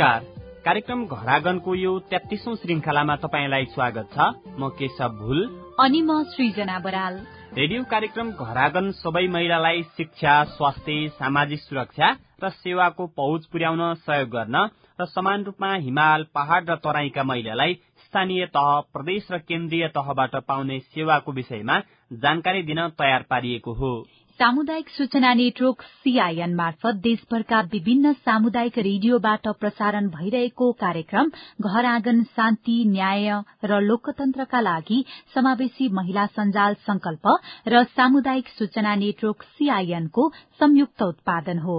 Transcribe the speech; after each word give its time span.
नमस्कार। 0.00 0.62
कार्यक्रम 0.64 1.04
घरागनको 1.06 1.74
यो 1.74 1.98
तेत्तिसौं 2.08 2.54
श्रृंखलामा 2.56 3.16
तपाईँलाई 3.20 3.64
स्वागत 3.68 4.08
छ। 4.16 4.18
म 4.56 4.68
केशव 4.72 5.12
भुल। 5.20 5.40
अनि 5.76 6.00
म 6.00 6.22
सृजना 6.24 6.78
बराल। 6.80 7.14
रेडियो 7.52 7.82
कार्यक्रम 7.84 8.30
घरागन 8.32 8.90
सबै 8.96 9.26
महिलालाई 9.28 9.82
शिक्षा 9.92 10.32
स्वास्थ्य 10.56 11.08
सामाजिक 11.20 11.60
सुरक्षा 11.60 12.08
र 12.40 12.48
सेवाको 12.48 13.06
पहुँच 13.12 13.44
पुर्याउन 13.52 13.82
सहयोग 14.00 14.28
गर्न 14.28 14.56
र 15.00 15.04
समान 15.04 15.44
रूपमा 15.44 15.74
हिमाल 15.84 16.24
पहाड़ 16.34 16.64
र 16.64 16.76
तराईका 16.80 17.22
महिलालाई 17.22 17.74
स्थानीय 18.00 18.46
तह 18.56 18.70
प्रदेश 18.96 19.28
र 19.32 19.38
केन्द्रीय 19.44 19.88
तहबाट 19.88 20.36
पाउने 20.48 20.78
सेवाको 20.88 21.32
विषयमा 21.32 21.78
जानकारी 22.24 22.62
दिन 22.62 22.88
तयार 22.96 23.22
पारिएको 23.30 23.72
हो। 23.74 23.92
सामुदायिक 24.40 24.88
सूचना 24.88 25.32
नेटवर्क 25.34 25.82
सीआईएन 26.02 26.54
मार्फत 26.56 27.00
देशभरका 27.04 27.60
विभिन्न 27.72 28.12
सामुदायिक 28.18 28.78
रेडियोबाट 28.78 29.48
प्रसारण 29.60 30.06
भइरहेको 30.10 30.70
कार्यक्रम 30.80 31.28
घर 31.62 31.84
आँगन 31.86 32.22
शान्ति 32.30 32.76
न्याय 32.90 33.28
र 33.64 33.80
लोकतन्त्रका 33.80 34.60
लागि 34.60 35.04
समावेशी 35.34 35.88
महिला 35.98 36.24
सञ्जाल 36.38 36.74
संकल्प 36.86 37.28
र 37.68 37.82
सामुदायिक 37.90 38.48
सूचना 38.48 38.94
नेटवर्क 39.02 39.42
सीआईएनको 39.50 40.28
संयुक्त 40.60 41.02
उत्पादन 41.02 41.58
हो। 41.58 41.76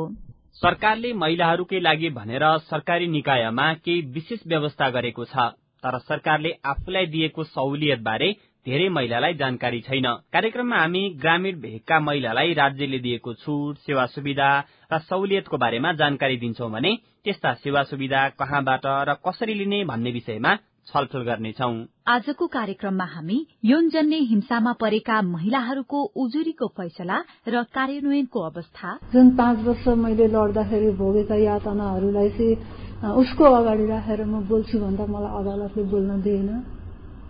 सरकारले 0.61 1.13
महिलाहरूकै 1.23 1.79
लागि 1.81 2.09
भनेर 2.19 2.45
सरकारी 2.69 3.07
निकायमा 3.17 3.73
केही 3.81 4.01
विशेष 4.13 4.45
व्यवस्था 4.47 4.89
गरेको 4.99 5.25
छ 5.33 5.49
तर 5.83 5.97
सरकारले 6.05 6.53
आफूलाई 6.67 7.05
दिएको 7.09 7.43
सहुलियत 7.49 7.99
बारे 8.03 8.31
धेरै 8.65 8.89
महिलालाई 8.89 9.33
जानकारी 9.33 9.79
छैन। 9.81 10.05
कार्यक्रममा 10.29 10.77
हामी 10.77 11.03
ग्रामीण 11.17 11.55
भेगका 11.61 11.99
महिलालाई 11.99 12.53
राज्यले 12.53 12.99
दिएको 12.99 13.33
छुट 13.33 13.77
सेवा 13.81 14.05
सुविधा 14.13 14.49
र 14.91 14.97
सहुलियतको 15.01 15.57
बारेमा 15.57 15.93
जानकारी 15.97 16.37
दिन्छौ 16.37 16.67
भने 16.69 16.91
त्यस्ता 17.25 17.53
सेवा 17.57 17.81
सुविधा 17.89 18.21
कहाँबाट 18.37 18.85
र 18.85 19.13
कसरी 19.25 19.53
लिने 19.53 19.83
भन्ने 19.85 20.11
विषयमा 20.11 20.51
छलफल 20.87 21.21
गर्नेछौ। 21.25 21.71
आजको 22.05 22.47
कार्यक्रममा 22.47 23.05
हामी 23.05 23.37
यौनजन्य 23.65 24.17
हिंसामा 24.29 24.73
परेका 24.77 25.21
महिलाहरूको 25.25 25.99
उजुरीको 26.21 26.67
फैसला 26.77 27.17
र 27.49 27.63
कार्यान्वयनको 27.73 28.39
अवस्था। 28.45 28.87
जुन 29.09 29.35
पाँच 29.41 29.57
वर्ष 29.65 29.87
मैले 30.05 30.27
लड्दाखेरि 30.29 30.89
भोगेका 31.01 31.35
यातनाहरूलाई 31.49 32.29
चाहिँ 32.29 33.13
उसको 33.17 33.43
अगाडि 33.43 33.85
राखेर 33.89 34.25
म 34.25 34.45
बोल्छु 34.45 34.79
भन्दा 34.79 35.05
मलाई 35.09 35.33
अदालतले 35.39 35.83
बोल्न 35.89 36.21
दिएन 36.21 36.49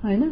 होइन? 0.03 0.23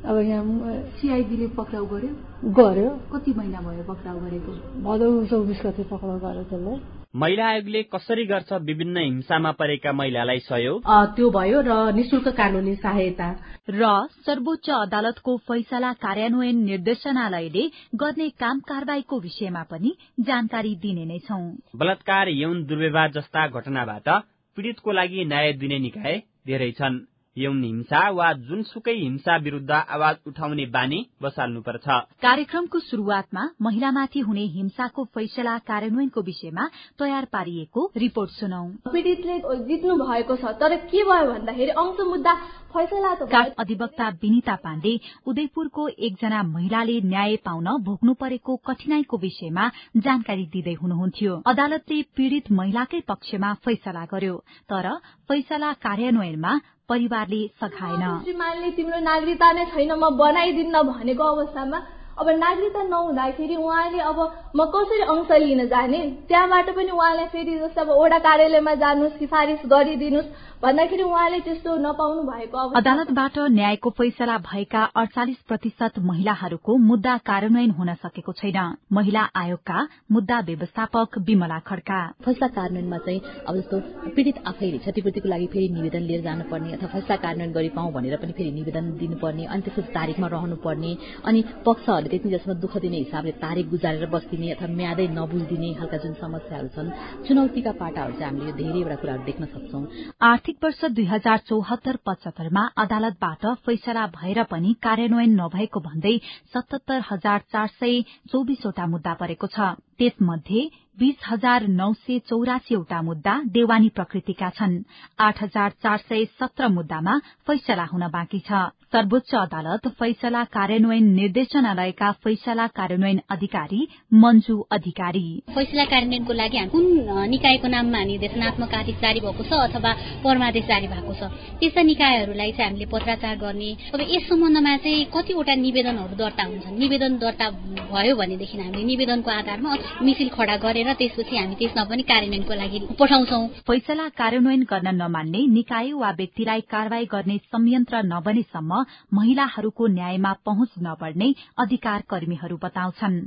अब 0.00 0.18
यहाँ 0.18 0.72
सिआइडीले 0.96 1.46
पक्राउ 1.56 1.84
गर्यो? 1.86 2.12
गर्यो। 2.56 2.90
कति 3.12 3.32
महिना 3.36 3.60
भयो 3.60 3.82
पक्राउ 3.84 4.18
गरेको? 4.20 4.52
भदौ 4.84 5.08
चौबिस 5.28 5.60
गते 5.66 5.82
पक्राउ 5.92 6.18
गर्यो 6.20 6.42
त्यसलाई 6.48 6.78
महिला 7.20 7.46
आयोगले 7.46 7.82
कसरी 7.92 8.24
गर्छ 8.26 8.52
विभिन्न 8.64 8.96
हिंसामा 8.96 9.50
परेका 9.60 9.92
महिलालाई 9.92 10.38
सहयोग? 10.40 10.82
त्यो 11.16 11.30
भयो 11.30 11.60
र 11.60 11.92
निशुल्क 11.92 12.28
कानूनी 12.32 12.74
सहायता। 12.76 13.28
र 13.70 13.82
सर्वोच्च 14.24 14.70
अदालतको 14.70 15.36
फैसला 15.48 15.92
कार्यान्वयन 16.00 16.64
निर्देशनालयले 16.64 17.64
गर्ने 17.94 18.28
काम 18.40 18.60
कारवाहीको 18.72 19.20
विषयमा 19.20 19.62
पनि 19.70 19.94
जानकारी 20.22 20.74
दिने 20.80 21.04
नै 21.04 21.18
छौ। 21.28 21.40
बलात्कार 21.76 22.28
यौन 22.40 22.64
दुर्व्यवहार 22.64 23.10
जस्ता 23.12 23.46
घटनाबाट 23.48 24.08
पीड़ितको 24.56 24.92
लागि 24.92 25.24
न्याय 25.24 25.52
दिने 25.60 25.78
निकाय 25.78 26.22
धेरै 26.46 26.72
छन्। 26.78 27.00
यौन 27.40 27.62
हिंसा 27.64 28.00
वा 28.10 28.32
जुनसुकै 28.48 28.94
हिंसा 28.94 29.36
विरूद्ध 29.44 29.70
आवाज 29.70 30.16
उठाउने 30.26 30.66
बानी 30.74 30.98
बसाल्नुपर्छ। 31.22 31.86
कार्यक्रमको 32.22 32.78
शुरूआतमा 32.80 33.42
महिलामाथि 33.62 34.20
हुने 34.20 34.44
हिंसाको 34.56 35.04
फैसला 35.14 35.56
कार्यान्वयनको 35.68 36.20
विषयमा 36.22 36.64
तयार 36.98 37.24
पारिएको 37.32 37.90
रिपोर्ट 37.96 38.30
सुनौ। 38.30 38.64
पीड़ितले 38.92 39.38
जित्नु 39.68 39.96
भएको 40.04 40.36
छ 40.36 40.52
तर 40.60 40.76
के 40.90 41.04
भयो 41.04 41.32
भन्दाखेरि 41.32 41.70
अंश 41.82 42.00
मुद्दा 42.06 42.32
फैसला 42.74 43.14
त 43.20 43.54
अधिवक्ता 43.58 44.08
विनिता 44.22 44.54
पाण्डे 44.64 44.92
उदयपुरको 45.26 45.86
एकजना 46.06 46.42
महिलाले 46.54 46.96
न्याय 47.04 47.36
पाउन 47.46 47.68
भोग्नु 47.86 48.14
परेको 48.20 48.56
कठिनाईको 48.66 49.16
विषयमा 49.24 49.64
जानकारी 50.06 50.44
दिँदै 50.54 50.74
हुनुहुन्थ्यो। 50.82 51.32
अदालतले 51.52 52.02
पीड़ित 52.16 52.50
महिलाकै 52.58 53.00
पक्षमा 53.08 53.52
फैसला 53.64 54.04
गर्यो 54.12 54.36
तर 54.70 54.86
फैसला 55.28 55.72
कार्यान्वयनमा 55.84 56.52
परिवारले 56.88 57.40
सघाएन। 57.60 58.04
श्रीमानले 58.22 58.70
तिम्रो 58.78 58.98
नागरिकता 59.10 59.52
नै 59.52 59.64
छैन 59.72 59.92
म 59.92 60.10
बनाइदिन्न 60.18 60.82
भनेको 60.90 61.24
अवस्थामा 61.34 61.78
अब 62.20 62.28
नागरिकता 62.36 62.82
नहुँदाखेरि 62.84 63.56
उहाँले 63.56 64.00
अब 64.10 64.18
म 64.56 64.64
कसरी 64.74 65.02
अंश 65.08 65.30
लिन 65.40 65.66
जाने? 65.68 66.00
त्यहाँबाट 66.28 66.70
पनि 66.76 66.90
उहाँलाई 66.90 67.26
फेरि 67.32 67.58
जस्तो 67.58 67.80
अब 67.80 67.90
ओडा 67.96 68.18
कार्यालयमा 68.18 68.74
जानुहोस् 68.76 69.18
सिफारिस 69.18 69.60
गरिदिनुहोस् 69.66 70.28
भन्दाखेरि 70.62 71.02
उहाँले 71.02 71.38
त्यस्तो 71.40 71.76
नपाउनु 71.80 72.22
भएको 72.22 72.58
अदालतबाट 72.76 73.38
न्यायको 73.50 73.90
फैसला 73.90 74.36
भएका 74.44 74.82
अडचालिस 75.00 75.36
प्रतिशत 75.48 75.98
महिलाहरूको 76.04 76.76
मुद्दा 76.90 77.16
कार्यान्वयन 77.24 77.70
हुन 77.70 77.94
सकेको 78.04 78.32
छैन। 78.32 78.58
महिला 78.92 79.22
आयोगका 79.34 79.86
मुद्दा 80.12 80.38
व्यवस्थापक 80.50 81.18
विमला 81.26 81.58
खड्का। 81.64 82.00
फैसला 82.24 82.48
कार्यान्वयनमा 82.48 82.98
चाहिँ 82.98 83.20
अब 83.48 83.56
जस्तो 83.56 83.80
पीड़ित 84.16 84.42
आफैले 84.46 84.78
क्षतिपूर्तिको 84.78 85.28
लागि 85.28 85.46
फेरि 85.46 85.68
निवेदन 85.74 86.02
लिएर 86.10 86.22
जानुपर्ने 86.22 86.72
अथवा 86.72 86.88
फैसला 86.92 87.16
कार्यान्वयन 87.16 87.52
गरी 87.52 87.68
पाउँ 87.70 87.92
भनेर 87.92 88.16
पनि 88.20 88.32
फेरि 88.32 88.52
निवेदन 88.52 88.92
दिनुपर्ने 89.00 89.44
अनि 89.46 89.62
त्यसपछि 89.62 89.92
तारिकमा 89.94 90.26
रहनुपर्ने 90.28 90.96
अनि 91.24 91.44
पक्षहरूले 91.66 92.09
त्यति 92.10 92.30
जसमा 92.30 92.54
दुःख 92.60 92.76
दिने 92.82 92.98
हिसाबले 92.98 93.32
तारिक 93.38 93.68
गुजारेर 93.70 94.06
बस्दिने 94.10 94.50
अथवा 94.52 94.68
म्यादै 94.74 95.06
नबुझिदिने 95.14 95.68
खालका 95.78 95.98
जुन 96.04 96.14
समस्याहरू 96.20 96.68
छन् 96.74 96.90
चुनौतीका 97.26 97.72
पाटाहरू 97.80 98.12
चाहिँ 98.18 98.30
हामीले 98.30 98.52
धेरैवटा 98.58 98.96
कुराहरू 99.02 99.22
देख्न 99.24 99.44
सक्छौं। 99.54 99.82
आर्थिक 100.30 100.56
वर्ष 100.64 100.80
दुई 100.96 101.06
हजार 101.06 101.38
चौहत्तर 101.48 101.96
पचहत्तरमा 102.06 102.64
अदालतबाट 102.82 103.42
फैसला 103.66 104.06
भएर 104.18 104.42
पनि 104.50 104.74
कार्यान्वयन 104.82 105.40
नभएको 105.40 105.80
भन्दै 105.80 106.14
सतहत्तर 106.52 106.98
हजार 107.10 107.38
चार 107.52 107.68
सय 107.78 108.02
चौबिसवटा 108.32 108.86
मुद्दा 108.86 109.14
परेको 109.20 109.46
छ। 109.46 109.74
त्यसमध्ये 109.98 110.60
बीस 111.00 111.16
हजार 111.26 111.66
नौ 111.70 111.92
सय 111.96 112.18
चौरासीवटा 112.28 113.00
मुद्दा 113.02 113.34
देवानी 113.48 113.88
प्रकृतिका 113.96 114.48
छन्। 114.50 114.74
आठ 115.18 115.42
हजार 115.42 115.70
चार 115.82 115.98
सय 115.98 116.24
सत्र 116.40 116.68
मुद्दामा 116.68 117.16
फैसला 117.46 117.84
हुन 117.92 118.06
बाँकी 118.12 118.40
छ। 118.40 118.68
सर्वोच्च 118.92 119.34
अदालत 119.34 119.86
फैसला 119.98 120.42
कार्यान्वयन 120.54 121.04
निर्देशनालयका 121.14 122.10
फैसला 122.24 122.66
कार्यान्वयन 122.76 123.20
अधिकारी 123.30 123.80
मञ्जु 124.14 124.56
अधिकारी। 124.72 125.24
फैसला 125.54 125.84
कार्यान्वयनको 125.84 126.32
लागि 126.32 126.58
कुन 126.68 126.84
निकायको 127.30 127.68
नाममा 127.68 128.02
निर्देशनात्मक 128.04 128.74
आदेश 128.74 128.96
जारी 129.00 129.20
भएको 129.20 129.44
छ 129.48 129.52
अथवा 129.66 129.92
परमादेश 130.24 130.64
जारी 130.68 130.88
भएको 130.92 131.14
छ? 131.14 131.22
त्यस्ता 131.60 131.82
निकायहरूलाई 131.82 132.52
चाहिँ 132.52 132.66
हामीले 132.66 132.86
पत्राचार 132.92 133.36
गर्ने 133.38 133.70
अब 133.94 134.00
यस 134.10 134.28
सम्बन्धमा 134.28 134.76
चाहिँ 134.84 135.04
कतिवटा 135.16 135.54
निवेदनहरू 135.64 136.14
दर्ता 136.20 136.44
हुन्छन्? 136.50 136.78
निवेदन 136.82 137.12
दर्ता 137.24 137.46
भयो 137.94 138.16
भनेदेखि 138.20 138.58
हामीले 138.58 138.84
निवेदनको 138.84 139.30
आधारमा 139.30 139.70
मिसिल 140.02 140.28
खडा 140.36 140.56
गरेर 140.66 140.89
त्यसपछि 140.92 141.36
हामी 141.36 141.54
त्यसमा 141.54 141.84
पनि 141.84 142.02
कार्यान्वयनको 142.02 142.54
लागि 142.54 142.78
पठाउँछौ। 143.00 143.40
फैसला 143.66 144.08
कार्यान्वयन 144.20 144.62
गर्न 144.62 144.88
नमान्ने 144.94 145.40
निकाय 145.46 145.92
वा 145.92 146.10
व्यक्तिलाई 146.10 146.60
कारवाही 146.70 147.06
गर्ने 147.06 147.36
संयन्त्र 147.52 148.02
नबनेसम्म 148.04 148.84
महिलाहरूको 149.14 149.86
न्यायमा 149.86 150.32
पहुँच 150.46 150.72
नबढ्ने 150.82 151.34
अधिकार 151.58 152.00
कर्मीहरू 152.10 152.56
बताउँछन्। 152.62 153.20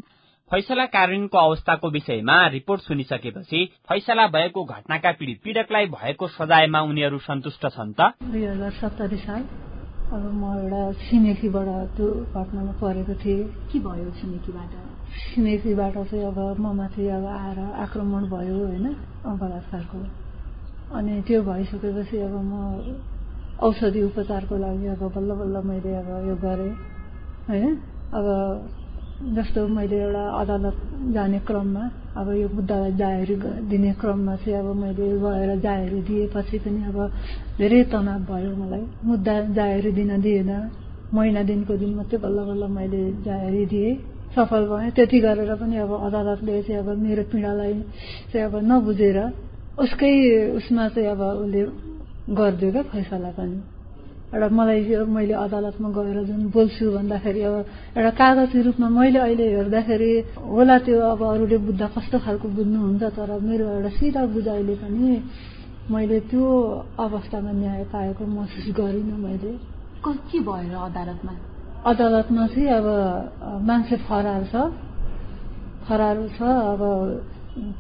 फैसला 0.52 0.86
कार्यान्वयनको 0.86 1.38
अवस्थाको 1.38 1.90
विषयमा 1.90 2.36
रिपोर्ट 2.48 2.82
सुनिसकेपछि 2.82 3.66
फैसला 3.90 4.28
भएको 4.28 4.64
घटनाका 4.64 5.12
पीड़ित 5.12 5.40
पीड़कलाई 5.44 5.86
भएको 5.90 6.28
सजायमा 6.28 6.82
उनीहरू 6.82 7.18
सन्तुष्ट 7.20 7.68
छन् 7.68 7.94
त? 8.00 8.14
दुई 8.24 8.46
हजार 8.46 8.72
सत्तरी 8.72 9.18
साल 9.18 9.42
अब 10.14 10.24
म 10.34 10.44
एउटा 10.62 10.82
छिमेकीबाट 11.10 11.68
त्यो 11.98 12.10
घटनामा 12.38 12.72
परेको 12.82 13.14
थिएँ। 13.24 13.44
के 13.72 13.80
भयो 13.80 14.12
छिमेकीबाट? 14.22 14.93
छिमेकीबाट 15.14 15.94
चाहिँ 15.94 16.26
अब 16.26 16.60
म 16.60 16.76
माथि 16.76 17.08
अब 17.08 17.26
आएर 17.28 17.60
आक्रमण 17.84 18.24
भयो 18.30 18.56
होइन 18.66 18.86
बलात्कारको 19.40 19.98
अनि 20.92 21.22
त्यो 21.28 21.42
भइसकेपछि 21.44 22.18
अब 22.18 22.36
म 22.44 22.54
औषधि 23.60 24.02
उपचारको 24.02 24.58
लागि 24.58 24.88
अब 24.88 25.04
बल्ल 25.16 25.32
बल्ल 25.34 25.66
मैले 25.66 25.96
अब 25.96 26.10
यो 26.28 26.36
गरेँ 26.36 26.72
होइन? 27.50 27.76
अब 28.14 28.26
जस्तो 29.36 29.68
मैले 29.68 29.98
एउटा 30.02 30.24
अदालत 30.40 30.78
जाने 31.14 31.40
क्रममा 31.40 31.84
अब 32.18 32.32
यो 32.32 32.48
मुद्दालाई 32.50 32.92
जाहेरी 32.94 33.36
दिने 33.70 33.92
क्रममा 33.94 34.36
चाहिँ 34.36 34.58
अब 34.60 34.76
मैले 34.76 35.08
गएर 35.18 35.60
जाहेरी 35.60 36.02
दिएपछि 36.02 36.58
पनि 36.60 36.84
अब 36.84 36.98
धेरै 37.58 37.84
तनाव 37.84 38.22
भयो 38.26 38.56
मलाई। 38.56 38.86
मुद्दा 39.06 39.40
जाहेरी 39.54 39.92
दिन 39.92 40.22
दिएन। 40.22 40.52
महिना 41.14 41.44
दिनको 41.44 41.78
दिन 41.78 41.94
मात्रै 41.96 42.20
बल्ल 42.20 42.40
बल्ल 42.44 42.68
मैले 42.70 43.04
जाहेरी 43.24 43.66
दिएँ। 43.66 44.13
सफल 44.36 44.64
भएँ 44.68 44.92
त्यति 44.92 45.20
गरेर 45.20 45.56
पनि 45.56 45.78
अब 45.78 45.92
अदालतले 46.08 46.62
चाहिँ 46.64 46.80
अब 46.82 46.90
मेरो 46.98 47.24
पीडालाई 47.32 47.74
चाहिँ 48.34 48.46
अब 48.46 48.56
नबुझेर 48.66 49.18
उसकै 49.78 50.14
उसमा 50.58 50.88
चाहिँ 50.90 51.10
अब 51.10 51.22
उसले 51.22 51.62
गरिदियो 52.30 52.72
क्या 52.72 52.84
फैसला 52.94 53.32
पनि। 53.38 53.58
एउटा 54.34 54.50
मलाई 54.50 54.82
मैले 55.06 55.34
अदालतमा 55.38 55.90
गएर 55.94 56.18
जुन 56.26 56.42
बोल्छु 56.50 56.86
भन्दाखेरि 56.92 57.42
अब 57.46 57.56
एउटा 57.98 58.12
कागजी 58.18 58.62
रूपमा 58.62 58.88
मैले 58.90 59.20
अहिले 59.20 59.46
हेर्दाखेरि 59.54 60.12
होला 60.50 60.78
त्यो 60.86 61.00
अब 61.14 61.22
अरूले 61.24 61.58
बुझ्दा 61.70 61.88
कस्तो 61.94 62.18
खालको 62.26 62.48
बुझ्नुहुन्छ 62.58 63.04
तर 63.14 63.30
मेरो 63.40 63.70
एउटा 63.70 63.90
सिधा 64.02 64.26
बुझाइले 64.34 64.76
पनि 64.82 65.22
मैले 65.92 66.20
त्यो 66.34 66.46
अवस्थामा 67.00 67.52
न्याय 67.62 67.84
पाएको 67.94 68.26
महसुस 68.26 68.66
गरिनँ 68.74 69.18
मैले। 69.22 69.52
के 70.04 70.40
भयो 70.40 70.80
अदालतमा? 70.90 71.53
अदालतमा 71.84 72.46
चाहिँ 72.48 72.68
अब 72.80 72.88
मान्छे 73.68 73.96
फरार 74.08 74.44
छ। 74.52 74.56
फरार 75.88 76.18
छ 76.36 76.40
अब 76.42 76.82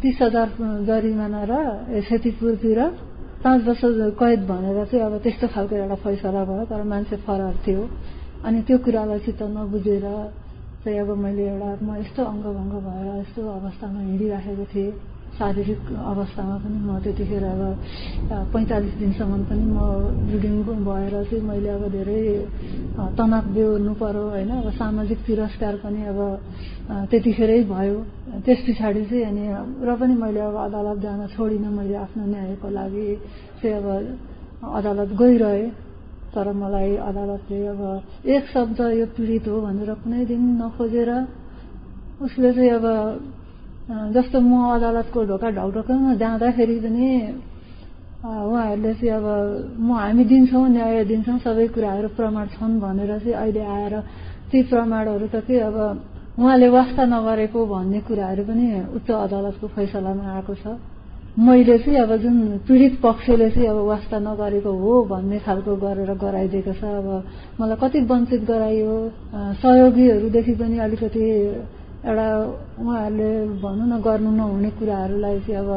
तिस 0.01 0.17
हजार 0.21 0.47
जरिमाना 0.87 1.41
र 1.49 1.53
क्षतिपूर्ति 2.03 2.71
र 2.77 2.81
पाँच 3.43 3.59
वर्ष 3.67 3.81
कैद 4.19 4.39
भनेर 4.47 4.77
चाहिँ 4.91 5.03
अब 5.05 5.13
त्यस्तो 5.23 5.47
खालको 5.55 5.75
एउटा 5.75 5.95
फैसला 6.03 6.43
भयो 6.49 6.63
तर 6.67 6.83
मान्छे 6.83 7.15
फरार 7.27 7.55
थियो। 7.63 7.83
अनि 8.43 8.59
त्यो 8.67 8.77
कुरालाई 8.83 9.19
चित्त 9.25 9.41
नबुझेर 9.55 10.05
चाहिँ 10.83 10.99
अब 10.99 11.09
मैले 11.23 11.43
एउटा 11.47 11.71
म 11.79 11.95
यस्तो 12.03 12.21
अङ्गभङ्ग 12.23 12.73
भएर 12.85 13.07
यस्तो 13.23 13.39
अवस्थामा 13.39 13.99
हिँडिराखेको 14.03 14.65
थिएँ। 14.73 14.91
शारीरिक 15.33 15.81
अवस्थामा 16.13 16.55
पनि 16.63 16.77
म 16.85 16.89
त्यतिखेर 17.03 17.43
अब 17.43 17.61
पैँतालिस 18.53 18.93
दिनसम्म 19.01 19.41
पनि 19.49 19.65
म 19.65 19.79
ब्लिडिङ 20.29 20.55
भएर 20.85 21.13
चाहिँ 21.25 21.41
मैले 21.41 21.69
अब 21.73 21.83
धेरै 21.89 22.21
तनाव 23.17 23.45
बेहोर्नु 23.55 23.93
पर्यो 23.97 24.23
होइन। 24.29 24.51
अब 24.61 24.67
सामाजिक 24.77 25.19
तिरस्कार 25.25 25.75
पनि 25.83 26.01
अब 26.13 26.19
त्यतिखेरै 27.09 27.59
भयो। 27.65 27.97
त्यस 28.45 28.59
पछाडि 28.67 29.03
चाहिँ 29.09 29.25
अनि 29.25 29.43
र 29.81 29.89
पनि 29.97 30.13
मैले 30.21 30.41
अब 30.49 30.55
अदालत 30.67 30.97
जान 31.01 31.21
छोडिनँ 31.33 31.71
मैले 31.77 31.95
आफ्नो 32.05 32.23
न्यायको 32.29 32.69
लागि 32.69 33.07
चाहिँ 33.61 33.75
अब 33.81 33.87
अदालत 34.77 35.09
गइरहेँ। 35.17 35.69
तर 36.33 36.47
मलाई 36.53 36.95
अदालतले 37.09 37.59
अब 37.73 37.81
एक 38.25 38.43
शब्द 38.53 38.79
यो 39.01 39.05
पीडित 39.13 39.45
हो 39.49 39.61
भनेर 39.65 39.91
कुनै 40.01 40.25
दिन 40.25 40.41
नखोजेर 40.61 41.09
उसले 42.21 42.49
चाहिँ 42.53 42.69
अब 42.77 42.85
जस्तो 43.83 44.39
म 44.39 44.51
अदालतको 44.75 45.19
ढोका 45.27 45.49
ढकढोकमा 45.51 46.13
जाँदाखेरि 46.15 46.75
पनि 46.79 47.07
उहाँहरूले 48.23 48.93
चाहिँ 48.95 49.11
अब 49.11 49.27
म 49.75 49.91
हामी 49.99 50.23
दिन्छौँ 50.23 50.67
न्याय 50.71 51.03
दिन्छौँ 51.03 51.37
सबै 51.43 51.67
कुराहरू 51.75 52.07
प्रमाण 52.15 52.47
छन् 52.55 52.79
भनेर 52.79 53.11
चाहिँ 53.19 53.35
अहिले 53.35 53.59
आएर 53.59 53.93
ती 54.47 54.61
प्रमाणहरू 54.71 55.27
त 55.27 55.43
के 55.43 55.59
अब 55.59 55.75
उहाँले 56.39 56.67
वास्ता 56.69 57.03
नगरेको 57.05 57.59
भन्ने 57.67 57.99
कुराहरू 58.07 58.43
पनि 58.47 58.65
उच्च 58.95 59.09
अदालतको 59.11 59.67
फैसलामा 59.75 60.23
आएको 60.31 60.53
छ। 60.55 60.79
मैले 61.35 61.77
चाहिँ 61.83 61.99
अब 61.99 62.11
जुन 62.23 62.63
पीडित 62.63 62.93
पक्षले 63.03 63.49
चाहिँ 63.51 63.67
अब 63.67 63.77
वास्ता 63.83 64.17
नगरेको 64.23 64.71
हो 64.71 64.91
भन्ने 65.11 65.39
खालको 65.43 65.75
गरेर 65.75 66.11
गराइदिएको 66.15 66.73
छ। 66.79 66.83
अब 66.87 67.07
मलाई 67.59 67.77
कति 67.83 67.99
वञ्चित 68.07 68.41
गराइयो। 68.47 68.93
सहयोगीहरूदेखि 69.59 70.53
पनि 70.55 70.77
अलिकति 70.79 71.23
एउटा 72.03 72.27
उहाँहरूले 72.79 73.29
भनौँ 73.63 73.87
न 73.87 73.93
गर्नु 74.03 74.31
नहुने 74.35 74.69
कुराहरूलाई 74.75 75.39
चाहिँ 75.39 75.59
अब 75.63 75.71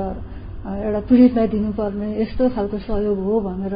एउटा 0.67 1.01
पीडितलाई 1.07 1.47
दिनुपर्ने 1.47 2.09
यस्तो 2.19 2.45
खालको 2.51 2.79
सहयोग 2.83 3.19
हो 3.23 3.35
भनेर 3.41 3.75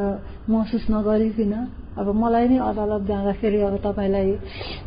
महसुस 0.50 0.85
नगरिकन 0.91 1.55
अब 1.94 2.06
मलाई 2.14 2.47
नै 2.49 2.58
अदालत 2.58 3.02
जाँदाखेरि 3.06 3.61
अब 3.62 3.75
तपाईँलाई 3.87 4.31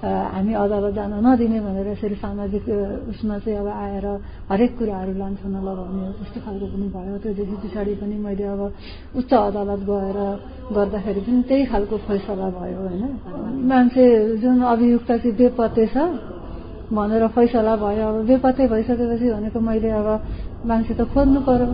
हामी 0.04 0.54
अदालत 0.56 0.94
जान 0.94 1.13
नदिने 1.24 1.60
भनेर 1.63 1.88
यसरी 1.88 2.15
सामाजिक 2.19 2.68
उसमा 3.12 3.38
चाहिँ 3.39 3.60
अब 3.60 3.68
आएर 3.68 4.06
हरेक 4.51 4.71
कुराहरू 4.77 5.13
लान्छन् 5.15 5.56
लगाउने 5.63 6.04
त्यस्तो 6.19 6.39
खालको 6.44 6.65
पनि 6.68 6.88
भयो। 6.92 7.15
त्योदेखि 7.24 7.56
पछाडि 7.63 7.94
पनि 8.01 8.15
मैले 8.19 8.45
अब 8.56 8.62
उच्च 9.19 9.31
अदालत 9.31 9.81
गएर 9.88 10.19
गर्दाखेरि 10.75 11.21
पनि 11.21 11.42
त्यही 11.48 11.63
खालको 11.71 11.95
फैसला 12.07 12.48
भयो 12.60 12.80
होइन। 12.83 13.04
मान्छे 13.71 14.06
जुन 14.44 14.57
अभियुक्त 14.74 15.12
चाहिँ 15.12 15.36
बेपत्ते 15.39 15.86
छ 15.88 15.98
भनेर 16.92 17.28
फैसला 17.36 17.76
भयो। 17.80 18.08
अब 18.12 18.26
बेपत्तै 18.28 18.68
भइसकेपछि 18.68 19.28
भनेको 19.32 19.60
मैले 19.60 19.90
अब 20.02 20.08
मान्छे 20.68 20.94
त 20.94 21.02
खोज्नु 21.14 21.40
पर्यो। 21.48 21.68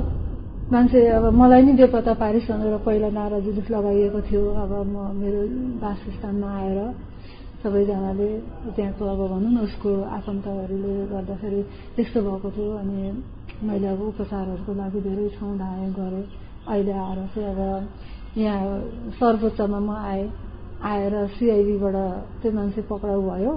मान्छे 0.69 0.99
अब 1.17 1.25
मलाई 1.33 1.61
नै 1.65 1.73
बेपत्ता 1.81 2.13
पारिस 2.21 2.45
भनेर 2.51 2.77
पहिला 2.85 3.09
नारा 3.09 3.39
जुलुस 3.41 3.67
लगाइएको 3.73 4.19
थियो। 4.29 4.43
अब 4.63 4.71
म 4.93 4.95
मेरो 5.17 5.41
वासस्थानमा 5.81 6.49
आएर 6.61 6.79
सबैजनाले 7.63 8.29
त्यहाँको 8.75 9.03
अब 9.05 9.21
भनौँ 9.33 9.51
न 9.51 9.57
उसको 9.67 9.89
आफन्तहरूले 10.17 10.93
गर्दाखेरि 11.11 11.61
त्यस्तो 11.95 12.19
भएको 12.21 12.49
थियो 12.55 12.71
अनि 12.81 12.99
मैले 13.67 13.87
अब 13.87 14.01
उपचारहरूको 14.13 14.71
लागि 14.77 14.99
धेरै 15.07 15.27
ठाउँ 15.35 15.57
धाएँ 15.57 15.89
गरेँ। 15.97 16.25
अहिले 16.69 16.93
आएर 16.93 17.19
चाहिँ 17.33 17.49
अब 17.49 17.59
यहाँ 18.37 18.63
सर्वोच्चमा 19.19 19.79
म 19.79 19.89
आएँ। 19.89 20.25
आएर 20.79 21.13
सिआइडीबाट 21.35 21.95
त्यो 22.41 22.51
मान्छे 22.55 22.81
पक्राउ 22.87 23.21
भयो। 23.29 23.53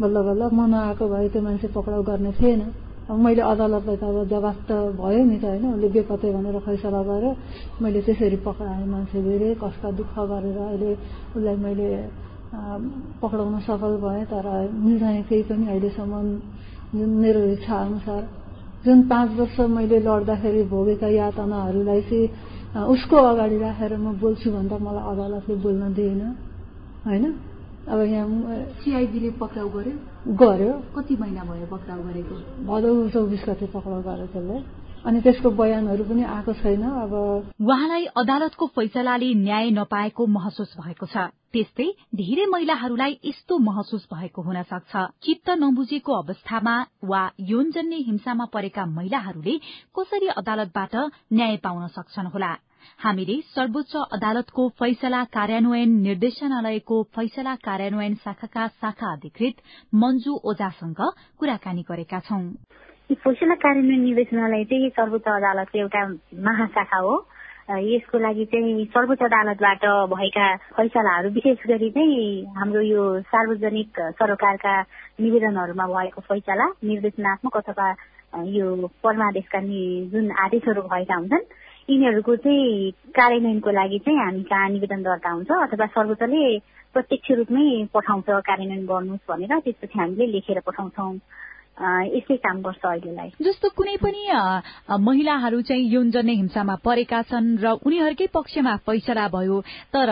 बल्ल 0.00 0.16
बल्ल 0.22 0.42
म 0.52 0.60
नआएको 0.70 1.04
भए 1.08 1.28
त्यो 1.28 1.42
मान्छे 1.42 1.68
पक्राउ 1.68 2.02
गर्ने 2.02 2.32
थिएन। 2.32 2.60
अब 3.10 3.18
मैले 3.18 3.42
अदालतलाई 3.42 3.96
त 3.96 4.04
अब 4.04 4.18
जवाफ 4.30 4.58
त 4.68 4.70
भयो 4.94 5.22
नि 5.26 5.38
त 5.38 5.44
होइन। 5.44 5.64
उसले 5.74 5.88
बेपत्ते 5.90 6.28
भनेर 6.32 6.58
फैसला 6.62 7.02
गरेर 7.02 7.36
मैले 7.82 8.00
त्यसरी 8.06 8.38
पक्राएँ 8.40 8.86
मान्छे 8.86 9.18
धेरै 9.22 9.50
कष्ट 9.58 9.82
दुःख 9.98 10.14
गरेर 10.32 10.58
अहिले 10.62 10.90
उसलाई 11.34 11.56
मैले 11.56 11.88
पक्राउन 13.20 13.54
सफल 13.60 13.92
भएँ। 14.04 14.24
तर 14.30 14.46
मिल्दैन 14.70 15.22
केही 15.28 15.42
पनि 15.50 15.64
अहिलेसम्म। 15.66 16.14
जुन 16.94 17.10
मेरो 17.20 17.40
इच्छा 17.54 17.76
अनुसार। 17.76 18.22
जुन 18.84 18.98
पाँच 19.08 19.30
वर्ष 19.38 19.58
मैले 19.68 19.98
लड्दाखेरि 20.00 20.62
भोगेका 20.68 21.08
यातनाहरूलाई 21.10 22.00
चाहिँ 22.02 22.84
उसको 22.86 23.16
अगाडि 23.16 23.58
राखेर 23.58 23.92
म 23.96 24.16
बोल्छु 24.16 24.48
भन्दा 24.52 24.76
मलाई 24.78 25.04
अदालतले 25.12 25.54
बोल्न 25.58 25.92
दिएन। 25.92 26.22
होइन? 27.04 27.24
अब 27.82 28.00
यहाँ 28.00 28.26
सिआइडीले 28.78 29.30
पक्राउ 29.42 29.68
गर्यो? 29.68 29.92
गर्यो। 30.38 30.72
कति 30.96 31.16
महिना 31.20 31.42
भयो 31.44 31.66
पक्राउ 31.66 32.02
गरेको? 32.02 32.34
भदौ 32.66 33.08
चौबिस 33.10 33.42
गते 33.48 33.66
पक्राउ 33.74 34.02
गर्यो 34.02 34.26
त्यसले। 34.26 34.58
अनि 35.02 35.20
त्यसको 35.20 35.50
बयानहरू 35.50 36.04
पनि 36.06 36.22
आएको 36.22 36.52
छैन। 36.62 36.82
अब 36.82 37.12
उहाँलाई 37.58 38.04
अदालतको 38.22 38.66
फैसलाले 38.66 39.34
न्याय 39.34 39.70
नपाएको 39.70 40.26
महसुस 40.26 40.74
भएको 40.78 41.06
छ। 41.06 41.34
त्यस्तै 41.52 41.88
धेरै 42.14 42.46
महिलाहरूलाई 42.54 43.18
यस्तो 43.24 43.58
महसुस 43.58 44.06
भएको 44.14 44.42
हुन 44.42 44.62
सक्छ 44.62 44.92
चित्त 45.26 45.50
नबुझेको 45.50 46.12
अवस्थामा 46.22 46.74
वा 47.04 47.22
यौनजन्य 47.50 47.96
हिंसामा 48.08 48.44
परेका 48.54 48.86
महिलाहरूले 48.86 49.54
कसरी 49.90 50.26
अदालतबाट 50.38 50.94
न्याय 51.32 51.56
पाउन 51.66 51.86
सक्छन् 51.98 52.30
होला? 52.30 52.52
हामीले 52.98 53.40
सर्वोच्च 53.46 53.94
अदालतको 54.12 54.68
फैसला 54.78 55.22
कार्यान्वयन 55.32 55.90
निर्देशनालयको 56.00 57.02
फैसला 57.16 57.54
कार्यान्वयन 57.64 58.14
शाखाका 58.14 58.66
शाखा 58.76 59.12
अधिकृत 59.12 59.62
मन्जु 59.94 60.32
ओझासँग 60.44 61.00
कुराकानी 61.38 61.84
गरेका 61.90 62.20
छौं। 62.20 62.42
फैसला 63.10 63.54
कार्यान्वयन 63.64 64.00
निर्देशनालय 64.00 64.64
चाहिँ 64.64 64.90
सर्वोच्च 64.90 65.28
अदालतको 65.28 65.78
एउटा 65.78 66.06
महाशाखा 66.42 66.98
हो। 66.98 67.14
यसको 67.70 68.18
लागि 68.18 68.44
चाहिँ 68.44 68.84
सर्वोच्च 68.84 69.22
अदालतबाट 69.22 69.84
भएका 70.10 70.46
फैसलाहरू 70.76 71.28
विशेष 71.30 71.66
गरी 71.66 71.90
चाहिँ 71.90 72.44
हाम्रो 72.56 72.80
यो 72.80 73.02
सार्वजनिक 73.22 74.00
सरोकारका 74.18 74.74
निवेदनहरूमा 75.20 75.86
भएको 75.86 76.20
फैसला 76.20 76.66
निर्देशनात्मक 76.84 77.56
अथवा 77.56 77.88
यो 78.50 78.66
परमादेशका 79.04 79.60
जुन 80.12 80.30
आदेशहरू 80.44 80.82
भएका 80.82 81.14
हुन्छन् 81.14 81.46
यिनीहरूको 81.92 82.36
चाहिँ 82.36 82.90
कार्यान्वयनको 83.12 83.70
लागि 83.70 83.98
चाहिँ 83.98 84.18
हामी 84.18 84.42
कहाँ 84.44 84.68
निवेदन 84.70 85.02
दर्ता 85.02 85.30
हुन्छ 85.30 85.50
अथवा 85.62 85.86
सर्वोच्चले 85.92 86.44
प्रत्यक्ष 86.94 87.30
रूपमै 87.38 87.66
पठाउँछ 87.94 88.28
कार्यान्वयन 88.48 88.86
गर्नुहोस् 88.86 89.28
भनेर 89.28 89.58
त्यसपछि 89.60 89.98
हामीले 89.98 90.26
लेखेर 90.32 90.60
पठाउँछौँ। 90.66 91.12
यस्तै 91.80 92.36
काम 92.36 92.60
गर्छ 92.62 92.84
अहिलेलाई। 92.84 93.28
जस्तो 93.42 93.68
कुनै 93.76 93.96
पनि 93.96 94.22
महिलाहरू 95.00 95.60
चाहिँ 95.62 95.88
यौनजन्य 95.92 96.32
हिंसामा 96.32 96.74
परेका 96.84 97.22
छन् 97.22 97.58
र 97.58 97.66
उनीहरूकै 97.80 98.26
पक्षमा 98.28 98.76
फैसला 98.86 99.26
भयो 99.28 99.60
तर 99.90 100.10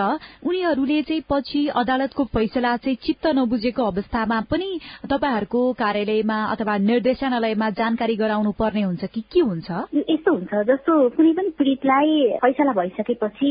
उनीहरूले 0.49 1.03
चाहिँ 1.03 1.23
पछि 1.29 1.61
अदालतको 1.69 2.25
फैसला 2.35 2.77
चाहिँ 2.77 2.97
चित्त 3.05 3.27
नबुझेको 3.37 3.83
अवस्थामा 3.85 4.41
पनि 4.51 4.71
तपाईँहरूको 5.05 5.61
कार्यालयमा 5.75 6.39
अथवा 6.55 6.77
निर्देशनालयमा 6.91 7.71
जानकारी 7.77 8.17
गराउनु 8.17 8.53
पर्ने 8.59 8.83
हुन्छ 8.83 9.05
कि 9.05 9.21
के 9.33 9.41
हुन्छ? 9.41 9.69
यस्तो 9.95 10.33
हुन्छ 10.33 10.53
जस्तो 10.67 10.93
कुनै 11.17 11.33
पनि 11.37 11.51
पीड़ितलाई 11.59 12.11
फैसला 12.43 12.73
भइसकेपछि 12.73 13.51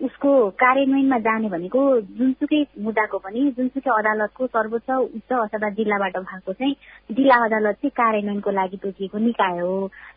उसको 0.00 0.30
कार्यान्वयनमा 0.60 1.18
जाने 1.24 1.48
भनेको 1.48 1.80
जुनसुकै 2.18 2.60
मुद्दाको 2.84 3.18
पनि 3.24 3.40
जुनसुकै 3.56 3.90
अदालतको 3.92 4.46
सर्वोच्च 4.46 4.90
उच्च 4.90 5.32
अथवा 5.38 5.68
जिल्लाबाट 5.78 6.16
भएको 6.18 6.52
चाहिँ 6.52 6.74
जिल्ला 7.10 7.36
अदालत 7.44 7.76
चाहिँ 7.76 7.90
कार्यान्वयनको 7.96 8.50
लागि 8.50 8.76
तोकिएको 8.84 9.18
निकाय 9.18 9.58
हो। 9.60 9.74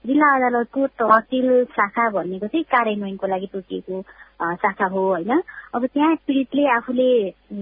जिल्ला 0.07 0.29
अदालतको 0.35 0.87
तहसिल 1.01 1.49
शाखा 1.75 2.09
भनेको 2.15 2.47
चाहिँ 2.47 2.63
कार्यान्वयनको 2.71 3.27
लागि 3.27 3.47
तोकिएको 3.53 4.01
शाखा 4.63 4.85
हो 4.93 5.03
होइन। 5.09 5.41
अब 5.75 5.85
त्यहाँ 5.85 6.15
पीडितले 6.27 6.67
आफूले 6.71 7.09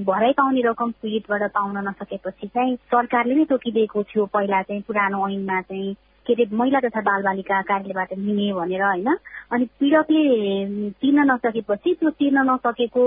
भराइ 0.05 0.31
पाउने 0.37 0.61
रकम 0.69 0.91
पीडितबाट 1.01 1.43
पाउन 1.57 1.77
नसकेपछि 1.87 2.47
चाहिँ 2.47 2.75
सरकारले 2.93 3.35
नै 3.35 3.45
तोकिदिएको 3.49 4.03
थियो। 4.03 4.25
पहिला 4.33 4.61
चाहिँ 4.61 4.81
पुरानो 4.87 5.27
ऐनमा 5.29 5.61
चाहिँ 5.61 5.95
के 6.27 6.33
अरे 6.33 6.45
महिला 6.55 6.79
तथा 6.79 7.01
बालबालिका 7.01 7.61
कार्यालयबाट 7.69 8.13
लिने 8.17 8.53
भनेर 8.53 8.83
होइन? 8.83 9.07
अनि 9.51 9.65
पीडकले 9.79 10.23
तिर्न 11.01 11.19
नसकेपछि 11.31 11.93
त्यो 11.99 12.09
तिर्न 12.19 12.37
नसकेको 12.49 13.03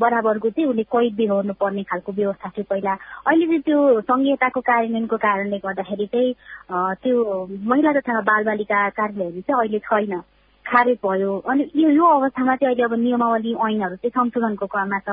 बराबरको 0.00 0.50
चाहिँ 0.50 0.68
उसले 0.70 0.82
कैद 0.92 1.14
बिहोर्नु 1.16 1.52
पर्ने 1.60 1.82
खालको 1.90 2.12
व्यवस्था 2.12 2.48
थियो 2.56 2.64
पहिला। 2.70 2.92
अहिले 3.26 3.46
चाहिँ 3.46 3.60
त्यो 3.66 4.00
संहिताको 4.00 4.60
कार्यान्वयनको 4.60 5.16
कारणले 5.16 5.58
गर्दाखेरि 5.64 6.06
चाहिँ 6.12 6.34
त्यो 7.02 7.16
महिला 7.70 7.92
तथा 7.98 8.20
बालबालिका 8.20 8.88
कार्यालयहरू 9.00 9.40
चाहिँ 9.40 9.60
अहिले 9.60 9.78
छैन। 9.88 10.22
खारेज 10.66 10.98
भयो। 11.04 11.36
अनि 11.50 11.70
यो 11.76 11.88
यो 11.90 12.06
अवस्थामा 12.06 12.54
चाहिँ 12.56 12.74
अहिले 12.74 12.84
अब 12.84 12.94
नियमावली 13.00 13.52
ऐनहरू 13.52 13.96
चाहिँ 13.96 14.10
संशोधनको 14.10 14.66
क्रममा 14.66 14.98
छ 15.08 15.10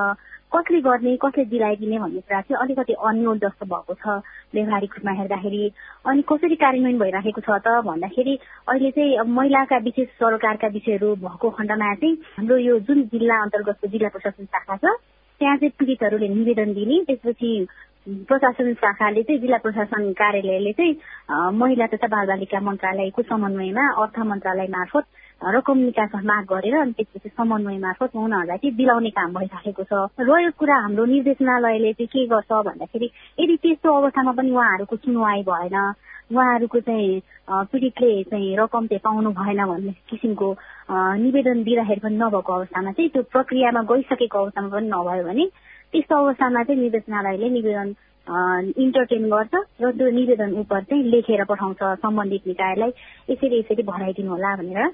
कसले 0.54 0.80
गर्ने 0.82 1.16
कसले 1.22 1.46
दिलाइदिने 1.46 1.98
भन्ने 2.00 2.22
कुरा 2.22 2.42
चाहिँ 2.42 2.60
अलिकति 2.62 2.94
अन्यल 2.94 3.38
जस्तो 3.44 3.66
भएको 3.66 3.94
छ 3.94 4.22
व्यवहारिक 4.56 4.94
रूपमा 4.98 5.12
हेर्दाखेरि। 5.20 5.72
अनि 6.10 6.22
कसरी 6.32 6.56
कार्यान्वयन 6.64 7.00
भइराखेको 7.00 7.42
छ 7.42 7.50
त 7.66 7.82
भन्दाखेरि 7.90 8.36
अहिले 8.70 8.92
चाहिँ 8.98 9.30
महिलाका 9.38 9.78
विशेष 9.90 10.08
सरोकारका 10.20 10.68
विषयहरू 10.78 11.16
भएको 11.26 11.50
खण्डमा 11.58 11.94
चाहिँ 12.02 12.16
हाम्रो 12.38 12.58
यो 12.58 12.80
जुन 12.88 13.04
जिल्ला 13.14 13.42
अन्तर्गतको 13.44 13.88
जिल्ला 13.94 14.10
प्रशासन 14.16 14.46
शाखा 14.46 14.76
छ 14.76 14.98
त्यहाँ 15.42 15.58
चाहिँ 15.58 15.72
पीडितहरूले 15.80 16.28
निवेदन 16.30 16.74
दिने 16.74 17.04
त्यसपछि 17.08 17.52
प्रशासन 18.28 18.74
शाखाले 18.74 19.22
चाहिँ 19.24 19.40
जिल्ला 19.42 19.58
प्रशासन 19.64 20.12
कार्यालयले 20.18 20.72
चाहिँ 20.80 20.94
महिला 21.62 21.86
तथा 21.94 22.08
बाल 22.08 22.28
बालिका 22.28 22.60
मन्त्रालयको 22.60 23.22
समन्वयमा 23.30 23.86
अर्थ 24.04 24.20
मन्त्रालय 24.32 24.68
मार्फत 24.76 25.06
रकम 25.42 25.78
निकास 25.80 26.12
माग 26.26 26.44
गरेर 26.46 26.76
अनि 26.76 26.92
त्यसपछि 26.92 27.30
समन्वय 27.30 27.78
मार्फत 27.80 28.16
उनीहरूलाई 28.16 28.58
चाहिँ 28.58 28.76
दिलाउने 28.76 29.10
काम 29.10 29.34
भइराखेको 29.34 29.84
छ। 29.84 29.94
र 30.20 30.40
यो 30.44 30.52
कुरा 30.52 30.76
हाम्रो 30.76 31.06
निर्देशनालयले 31.06 31.94
चाहिँ 31.94 32.08
के 32.08 32.26
गर्छ 32.28 32.52
भन्दाखेरि 32.68 33.08
यदि 33.40 33.56
त्यस्तो 33.56 33.90
अवस्थामा 33.90 34.32
पनि 34.36 34.52
उहाँहरूको 34.52 34.96
सुनवाई 34.96 35.42
भएन 35.48 35.76
उहाँहरूको 36.30 36.80
चाहिँ 36.80 37.22
पीडितले 37.72 38.12
चाहिँ 38.24 38.56
रकम 38.58 38.88
चाहिँ 38.88 39.00
पाउनु 39.00 39.32
भएन 39.32 39.66
भन्ने 39.66 39.94
किसिमको 40.10 40.48
निवेदन 41.24 41.64
दिँदाखेरि 41.64 42.02
पनि 42.04 42.18
नभएको 42.18 42.54
अवस्थामा 42.54 42.92
चाहिँ 42.92 43.10
त्यो 43.10 43.24
प्रक्रियामा 43.32 43.82
गइसकेको 43.88 44.38
अवस्थामा 44.38 44.70
पनि 44.70 44.88
नभयो 44.92 45.24
भने 45.24 45.46
त्यस्तो 45.92 46.16
अवस्थामा 46.16 46.64
चाहिँ 46.64 46.82
निर्देशनालयले 46.82 47.50
निवेदन 47.50 47.90
इन्टरटेन 48.30 49.24
गर्छ 49.30 49.54
र 49.82 49.92
त्यो 49.98 50.10
निवेदन 50.10 50.52
उप 50.62 50.74
चाहिँ 50.74 51.04
लेखेर 51.04 51.44
पठाउँछ 51.50 51.82
सम्बन्धित 52.06 52.48
निकायलाई। 52.48 52.92
यसरी 53.30 53.60
यसरी 53.60 53.84
भराइदिनु 53.84 54.30
होला 54.30 54.56
भनेर। 54.56 54.86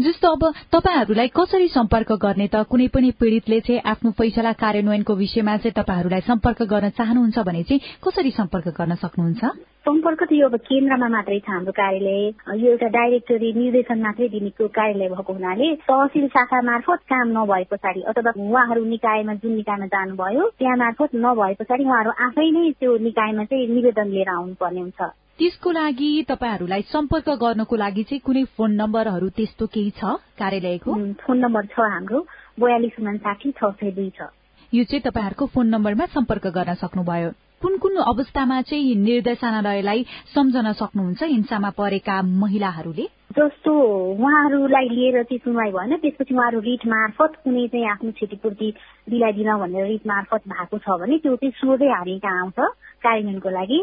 जस्तो 0.00 0.26
अब 0.30 0.42
तपाईँहरूलाई 0.72 1.28
कसरी 1.28 1.68
सम्पर्क 1.68 2.12
गर्ने 2.12 2.46
त? 2.46 2.62
कुनै 2.70 2.88
पनि 2.94 3.10
पीड़ितले 3.20 3.60
चाहिँ 3.60 3.80
आफ्नो 3.90 4.10
फैसला 4.14 4.52
कार्यान्वयनको 4.62 5.14
विषयमा 5.14 5.56
चाहिँ 5.56 5.74
तपाईँहरूलाई 5.74 6.20
सम्पर्क 6.30 6.62
गर्न 6.62 6.90
चाहनुहुन्छ 6.94 7.38
भने 7.38 7.62
चाहिँ 7.62 7.80
कसरी 8.04 8.30
सम्पर्क 8.30 8.68
गर्न 8.78 8.94
सक्नुहुन्छ? 9.02 9.75
सम्पर्क 9.86 10.22
त 10.22 10.32
यो 10.34 10.46
अब 10.48 10.54
केन्द्रमा 10.66 11.08
मात्रै 11.08 11.38
छ 11.38 11.48
हाम्रो 11.48 11.72
कार्यालय। 11.72 12.22
यो 12.58 12.70
एउटा 12.70 12.86
डाइरेक्टरी 12.90 13.50
निर्देशन 13.54 13.98
मात्रै 14.02 14.28
दिने 14.28 14.50
कार्यालय 14.58 15.08
भएको 15.08 15.32
हुनाले 15.32 15.68
तहसिल 15.86 16.26
शाखा 16.28 16.60
मार्फत 16.68 17.00
काम 17.12 17.28
नभए 17.36 17.64
पछाडि 17.70 18.02
अथवा 18.10 18.32
उहाँहरू 18.34 18.82
निकायमा 18.84 19.34
जुन 19.38 19.54
निकायमा 19.54 19.86
जानुभयो 19.94 20.48
त्यहाँ 20.58 20.76
मार्फत 20.82 21.14
नभए 21.26 21.54
पछाडि 21.62 21.84
उहाँहरू 21.86 22.10
आफै 22.26 22.48
नै 22.50 22.64
त्यो 22.82 22.96
निकायमा 23.06 23.44
चाहिँ 23.46 23.68
निवेदन 23.76 24.10
लिएर 24.10 24.30
आउनुपर्ने 24.34 24.80
हुन्छ। 24.80 25.00
त्यसको 25.38 25.70
लागि 25.78 26.10
तपाईँहरूलाई 26.34 26.82
सम्पर्क 26.90 27.28
गर्नको 27.46 27.76
लागि 27.76 28.02
चाहिँ 28.10 28.20
कुनै 28.26 28.44
फोन 28.58 28.70
नम्बरहरू 28.82 29.28
त्यस्तो 29.38 29.66
केही 29.70 29.90
छ 30.02 30.18
कार्यालयको? 30.34 30.90
फोन 31.22 31.38
नम्बर 31.38 31.64
छ 31.70 31.78
हाम्रो 31.94 32.26
बयालिस 32.58 33.00
उनासाठी 33.00 33.54
छ 33.54 33.74
सय 33.78 33.90
दुई 33.94 34.10
छ। 34.18 34.34
यो 34.72 34.84
चाहिँ 34.84 35.02
तपाईँहरूको 35.06 35.52
फोन 35.54 35.66
नम्बरमा 35.74 36.06
सम्पर्क 36.10 36.46
गर्न 36.58 36.74
सक्नुभयो। 36.82 37.30
कुन 37.66 37.76
कुन 37.76 37.96
अवस्थामा 37.98 38.60
चाहिँ 38.62 38.94
निर्देशनालयलाई 38.94 40.04
सम्झन 40.34 40.72
सक्नुहुन्छ 40.72 41.22
हिंसामा 41.22 41.70
परेका 41.70 42.22
महिलाहरूले? 42.22 43.06
जस्तो 43.38 43.72
उहाँहरूलाई 44.14 44.88
लिएर 44.88 45.22
चाहिँ 45.22 45.38
सुनवाई 45.38 45.70
भएन 45.70 45.96
त्यसपछि 45.96 46.34
उहाँहरू 46.34 46.60
रिट 46.60 46.86
मार्फत 46.86 47.32
कुनै 47.44 47.66
चाहिँ 47.68 47.86
आफ्नो 47.90 48.10
क्षतिपूर्ति 48.10 48.68
दिलाइदिन 49.10 49.50
भनेर 49.58 49.86
रिट 49.86 50.06
मार्फत 50.06 50.42
भएको 50.46 50.78
छ 50.78 51.00
भने 51.00 51.18
त्यो 51.18 51.36
चाहिँ 51.36 51.52
सोझै 51.58 51.90
हामी 51.90 52.18
कहाँ 52.18 52.40
आउँछ 52.40 52.58
कार्यान्वयनको 53.02 53.50
लागि। 53.50 53.80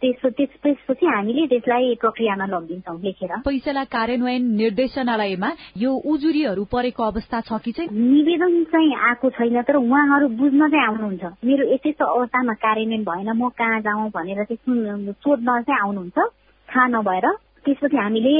त्यसपछि 0.00 1.06
हामीले 1.06 1.46
त्यसलाई 1.46 1.94
प्रक्रियामा 2.00 2.46
लगिदिन्छौँ 2.46 2.98
लेखेर। 3.02 3.32
फैसला 3.44 3.84
कार्यान्वयन 3.84 4.42
निर्देशनालयमा 4.56 5.50
यो 5.78 5.90
उजुरीहरू 5.92 6.64
परेको 6.64 7.02
अवस्था 7.02 7.40
छ 7.40 7.60
कि 7.64 7.72
चाहिँ? 7.72 7.90
निवेदन 7.92 8.64
चाहिँ 8.72 8.94
आएको 9.08 9.30
छैन 9.30 9.62
तर 9.62 9.76
उहाँहरू 9.76 10.28
बुझ्न 10.40 10.68
चाहिँ 10.68 10.86
आउनुहुन्छ। 10.86 11.24
मेरो 11.44 11.64
यस्तो 11.72 11.88
यस्तो 11.88 12.04
अवस्थामा 12.04 12.54
कार्यान्वयन 12.64 13.04
भएन 13.04 13.30
म 13.36 13.48
कहाँ 13.52 13.80
जाउँ 13.80 14.08
भनेर 14.10 14.44
चाहिँ 14.44 15.12
सोध्न 15.12 15.60
चाहिँ 15.62 15.80
आउनुहुन्छ 15.80 16.18
थाहा 16.68 16.86
नभएर। 16.88 17.26
त्यसपछि 17.64 17.96
हामीले 17.96 18.36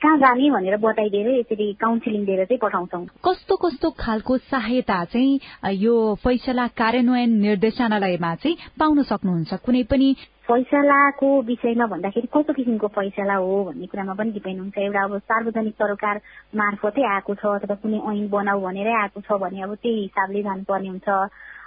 कहाँ 0.00 0.16
जाने 0.18 0.50
भनेर 0.50 0.76
बताइदिएर 0.80 1.28
यसरी 1.38 1.72
काउन्सिलिङ 1.76 2.24
दिएर 2.24 2.44
चाहिँ 2.44 2.58
पठाउँछौ। 2.58 2.98
कस्तो 3.20 3.56
कस्तो 3.56 3.90
खालको 4.00 4.36
सहायता 4.48 5.04
चाहिँ 5.12 5.40
यो 5.76 5.94
फैसला 6.24 6.66
कार्यान्वयन 6.72 7.30
निर्देशनालयमा 7.40 8.34
चाहिँ 8.34 8.56
पाउन 8.80 9.02
सक्नुहुन्छ? 9.04 9.54
कुनै 9.60 9.82
पनि 9.84 10.08
फैसलाको 10.50 11.26
विषयमा 11.46 11.86
भन्दाखेरि 11.86 12.28
कस्तो 12.34 12.52
किसिमको 12.52 12.88
फैसला 12.94 13.34
हो 13.34 13.52
भन्ने 13.64 13.86
कुरामा 13.86 14.14
पनि 14.18 14.30
डिपेन्ड 14.32 14.60
हुन्छ। 14.60 14.78
एउटा 14.78 15.02
अब 15.04 15.18
सार्वजनिक 15.22 15.74
सरोकार 15.78 16.20
मार्फतै 16.58 17.02
आएको 17.06 17.34
छ 17.34 17.46
अथवा 17.54 17.74
कुनै 17.82 17.98
ऐन 18.10 18.26
बनाऊ 18.28 18.60
भनेरै 18.60 18.94
आएको 19.02 19.20
छ 19.20 19.38
भने 19.38 19.62
अब 19.62 19.74
त्यही 19.78 20.02
हिसाबले 20.02 20.42
जानुपर्ने 20.42 20.88
हुन्छ। 20.88 21.08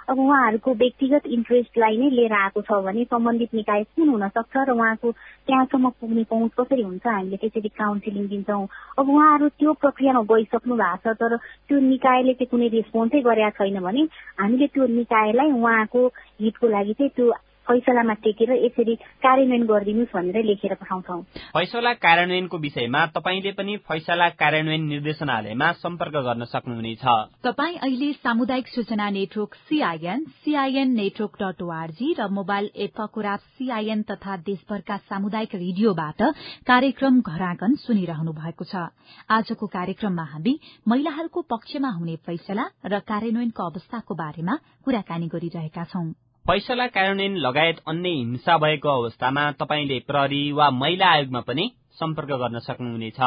अब 0.04 0.18
उहाँहरूको 0.20 0.74
व्यक्तिगत 0.74 1.26
इन्ट्रेस्टलाई 1.36 1.96
नै 1.96 2.10
लिएर 2.10 2.32
आएको 2.36 2.60
छ 2.60 2.82
भने 2.84 3.04
सम्बन्धित 3.08 3.54
निकाय 3.54 3.84
कुन 3.96 4.08
हुन 4.08 4.28
सक्छ 4.36 4.54
र 4.68 4.76
उहाँको 4.76 5.12
त्यहाँसम्म 5.48 5.90
पुग्ने 6.00 6.24
पहुँच 6.28 6.52
कसरी 6.60 6.82
हुन्छ 6.82 7.06
हामीले 7.06 7.36
त्यसरी 7.40 7.68
काउन्सिलिङ 7.80 8.28
दिन्छौँ। 8.28 8.68
अब 9.00 9.08
उहाँहरू 9.08 9.48
त्यो 9.48 9.72
प्रक्रियामा 9.80 10.22
गइसक्नु 10.28 10.76
भएको 10.76 11.08
छ 11.08 11.16
तर 11.24 11.36
त्यो 11.40 11.80
निकायले 11.88 12.36
चाहिँ 12.36 12.50
कुनै 12.52 12.68
रेस्पोन्सै 12.76 13.24
गरेका 13.30 13.50
छैन 13.56 13.80
भने 13.80 14.06
हामीले 14.44 14.66
त्यो 14.76 14.92
निकायलाई 15.00 15.50
उहाँको 15.56 16.06
हितको 16.44 16.68
लागि 16.68 16.92
चाहिँ 17.00 17.16
त्यो 17.16 17.32
फैसलामा 17.66 18.14
टेकेर 18.24 18.50
यसरी 18.54 18.94
कार्यान्वयन 19.24 19.62
गरिदिनुहोस् 19.66 20.14
भनेर 20.14 20.44
लेखेर 20.44 20.74
पठाउँछौ। 20.76 21.16
फैसला 21.54 21.92
कार्यान्वयनको 21.96 22.56
विषयमा 22.58 23.00
तपाईँले 23.16 23.52
पनि 23.56 23.76
फैसला 23.88 24.28
कार्यान्वयन 24.36 24.82
निर्देशनालयमा 24.84 25.68
सम्पर्क 25.80 26.16
गर्न 26.26 26.44
सक्नुहुनेछ। 26.44 27.04
तपाई 27.40 27.74
अहिले 27.80 28.12
सामुदायिक 28.14 28.66
सूचना 28.68 29.08
network 29.10 29.54
C I N 29.64 30.24
C I N 30.44 30.88
network 30.94 31.34
dot 31.42 31.62
O R G 31.62 32.08
र 32.18 32.28
मोबाइल 32.30 32.70
एप 32.76 32.92
पकुरा 32.98 33.36
सीआईएन 33.36 34.02
तथा 34.04 34.36
देशभरका 34.44 34.96
सामुदायिक 35.08 35.54
रेडियोबाट 35.54 36.20
कार्यक्रम 36.68 37.20
घरागन 37.22 37.74
सुनिरहनु 37.80 38.32
भएको 38.34 38.64
छ। 38.64 38.92
आजको 39.30 39.66
कार्यक्रममा 39.68 40.24
हामी 40.32 40.54
महिलाहरूको 40.88 41.40
पक्षमा 41.48 41.90
हुने 41.96 42.16
फैसला 42.26 42.64
र 42.84 43.00
कार्यान्वयनको 43.08 43.62
अवस्थाको 43.64 44.14
बारेमा 44.14 44.54
कुराकानी 44.84 45.28
गरिरहेका 45.32 45.84
छौं। 45.84 46.12
फैसला 46.48 46.86
कार्यान्वयन 46.86 47.36
लगायत 47.36 47.78
अन्य 47.88 48.08
हिंसा 48.08 48.56
भएको 48.58 48.88
अवस्थामा 48.88 49.42
तपाईँले 49.52 49.98
प्रहरी 50.00 50.40
वा 50.52 50.68
महिला 50.70 51.06
आयोगमा 51.08 51.40
पनि 51.40 51.64
सम्पर्क 51.96 52.28
गर्न 52.28 52.58
सक्नुहुनेछ। 52.58 53.20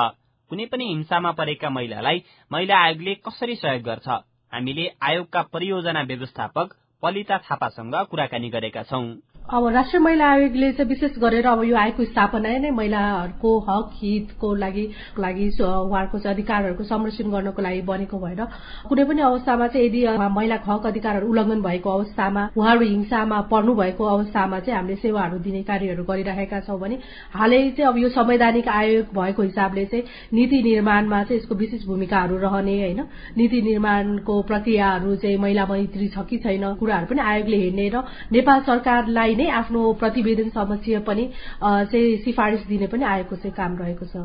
कुनै 0.51 0.65
पनि 0.65 0.85
हिंसामा 0.85 1.31
परेका 1.31 1.69
महिलालाई 1.69 2.21
महिला 2.51 2.77
आयोगले 2.77 3.13
कसरी 3.25 3.55
सहयोग 3.55 3.83
गर्छ? 3.83 4.07
हामीले 4.53 4.85
आयोगका 5.01 5.41
परियोजना 5.53 6.01
व्यवस्थापक 6.01 6.75
पलिता 7.01 7.37
थापासँग 7.37 7.95
कुराकानी 8.11 8.49
गरेका 8.49 8.83
छौं। 8.83 9.03
अब 9.47 9.67
राष्ट्रिय 9.67 9.99
महिला 10.03 10.25
आयोगले 10.27 10.71
चाहिँ 10.71 10.89
विशेष 10.89 11.11
गरेर 11.17 11.45
अब 11.47 11.63
यो 11.63 11.75
आयोगको 11.77 12.03
स्थापना 12.05 12.49
नै 12.59 12.69
महिलाहरूको 12.69 13.51
हक 13.59 13.91
हितको 13.95 14.53
लागि 14.55 14.81
लागि 15.19 15.47
उहाँहरूको 15.47 16.19
चाहिँ 16.19 16.35
अधिकारहरूको 16.35 16.83
संरक्षण 16.83 17.31
गर्नको 17.31 17.61
लागि 17.61 17.81
बनेको 17.81 18.19
भएर 18.19 18.43
कुनै 18.89 19.03
पनि 19.05 19.21
अवस्थामा 19.21 19.67
चाहिँ 19.67 19.85
यदि 19.87 20.03
महिलाको 20.29 20.71
हक 20.71 20.85
अधिकारहरू 20.85 21.29
उल्लङ्घन 21.29 21.61
भएको 21.61 21.89
अवस्थामा 21.89 22.43
उहाँहरू 22.57 22.85
हिंसामा 22.85 23.39
पर्नु 23.47 23.75
भएको 23.75 24.03
अवस्थामा 24.05 24.59
चाहिँ 24.59 24.77
हामीले 24.77 24.95
सेवाहरू 24.97 25.39
दिने 25.39 25.63
कार्यहरू 25.63 26.03
गरिरहेका 26.03 26.59
छौँ 26.67 26.79
भने 26.79 26.99
हालै 27.31 27.61
चाहिँ 27.71 27.87
अब 27.87 27.97
यो 27.97 28.09
संवैधानिक 28.09 28.67
आयोग 28.67 29.15
भएको 29.15 29.43
हिसाबले 29.43 29.85
चाहिँ 29.85 30.03
नीति 30.33 30.61
निर्माणमा 30.63 31.23
चाहिँ 31.23 31.39
यसको 31.39 31.55
विशेष 31.55 31.85
भूमिकाहरू 31.85 32.37
रहने 32.37 32.75
होइन। 32.81 33.01
नीति 33.37 33.61
निर्माणको 33.61 34.41
प्रक्रियाहरू 34.43 35.15
चाहिँ 35.15 35.37
महिला 35.37 35.65
मैत्री 35.65 36.07
छ 36.09 36.27
कि 36.27 36.37
छैन 36.37 36.73
कुराहरू 36.75 37.07
पनि 37.07 37.21
आयोगले 37.27 37.57
हेर्ने 37.57 37.89
र 37.89 38.03
नेपाल 38.33 38.61
सरकारलाई 38.67 39.35
नै 39.37 39.47
आफ्नो 39.59 39.81
प्रतिवेदन 40.01 40.49
समक्ष 40.49 40.89
पनि 41.07 41.29
चाहिँ 41.61 42.17
सिफारिस 42.25 42.65
दिने 42.67 42.87
पनि 42.87 43.03
आयोगको 43.05 43.35
चाहिँ 43.35 43.53
काम 43.57 43.77
रहेको 43.77 44.05
छ। 44.05 44.15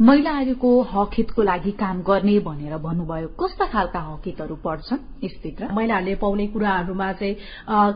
महिला 0.00 0.32
आयोगको 0.32 0.70
हक 0.92 1.10
हितको 1.18 1.42
लागि 1.42 1.70
काम 1.78 2.02
गर्ने 2.02 2.38
भनेर 2.40 2.76
भन्नुभयो। 2.78 3.28
कस्ता 3.40 3.66
खालका 3.72 4.00
हक 4.00 4.22
हितहरू 4.26 4.54
पर्छन् 4.64 5.24
यसभित्र? 5.24 5.68
महिलाहरूले 5.72 6.14
पाउने 6.22 6.46
कुराहरूमा 6.54 7.12
चाहिँ 7.12 7.34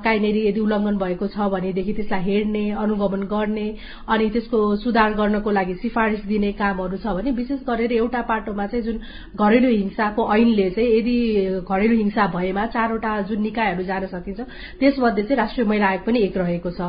काहीँनेरि 0.05 0.40
यदि 0.49 0.61
उल्लङ्घन 0.61 0.97
भएको 0.99 1.26
छ 1.26 1.49
भनेदेखि 1.55 1.93
त्यसलाई 1.93 2.23
हेर्ने 2.23 2.64
अनुगमन 2.76 3.23
गर्ने 3.33 3.69
अनि 4.09 4.28
त्यसको 4.31 4.59
सुधार 4.76 5.12
गर्नको 5.14 5.50
लागि 5.50 5.75
सिफारिस 5.83 6.25
दिने 6.26 6.52
कामहरू 6.61 6.97
छ 6.99 7.14
भने 7.16 7.31
विशेष 7.33 7.61
गरेर 7.69 7.93
एउटा 7.95 8.21
पाटोमा 8.28 8.66
चाहिँ 8.66 8.85
जुन 8.85 9.00
घरेलु 9.37 9.69
हिंसाको 9.71 10.23
ऐनले 10.35 10.69
चाहिँ 10.71 10.90
यदि 10.99 11.16
घरेलु 11.64 11.97
हिंसा 11.97 12.26
भएमा 12.35 12.66
चारवटा 12.75 13.21
जुन 13.28 13.40
निकायहरू 13.43 13.83
जान 13.85 14.07
सकिन्छ 14.07 14.40
त्यसमध्ये 14.81 15.25
चाहिँ 15.25 15.37
राष्ट्रिय 15.37 15.66
महिला 15.66 15.87
आयोग 15.87 16.05
पनि 16.07 16.25
एक 16.26 16.37
रहेको 16.37 16.71
छ। 16.71 16.80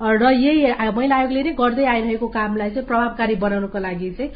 र 0.00 0.30
यही 0.32 0.90
महिला 0.96 1.16
आयोगले 1.16 1.42
नै 1.42 1.52
गर्दै 1.60 1.84
आइरहेको 1.86 2.28
कामलाई 2.28 2.70
चाहिँ 2.70 2.86
प्रभावकारी 2.86 3.34
बनाउनको 3.44 3.78
लागि 3.78 4.10
चाहिँ 4.18 4.30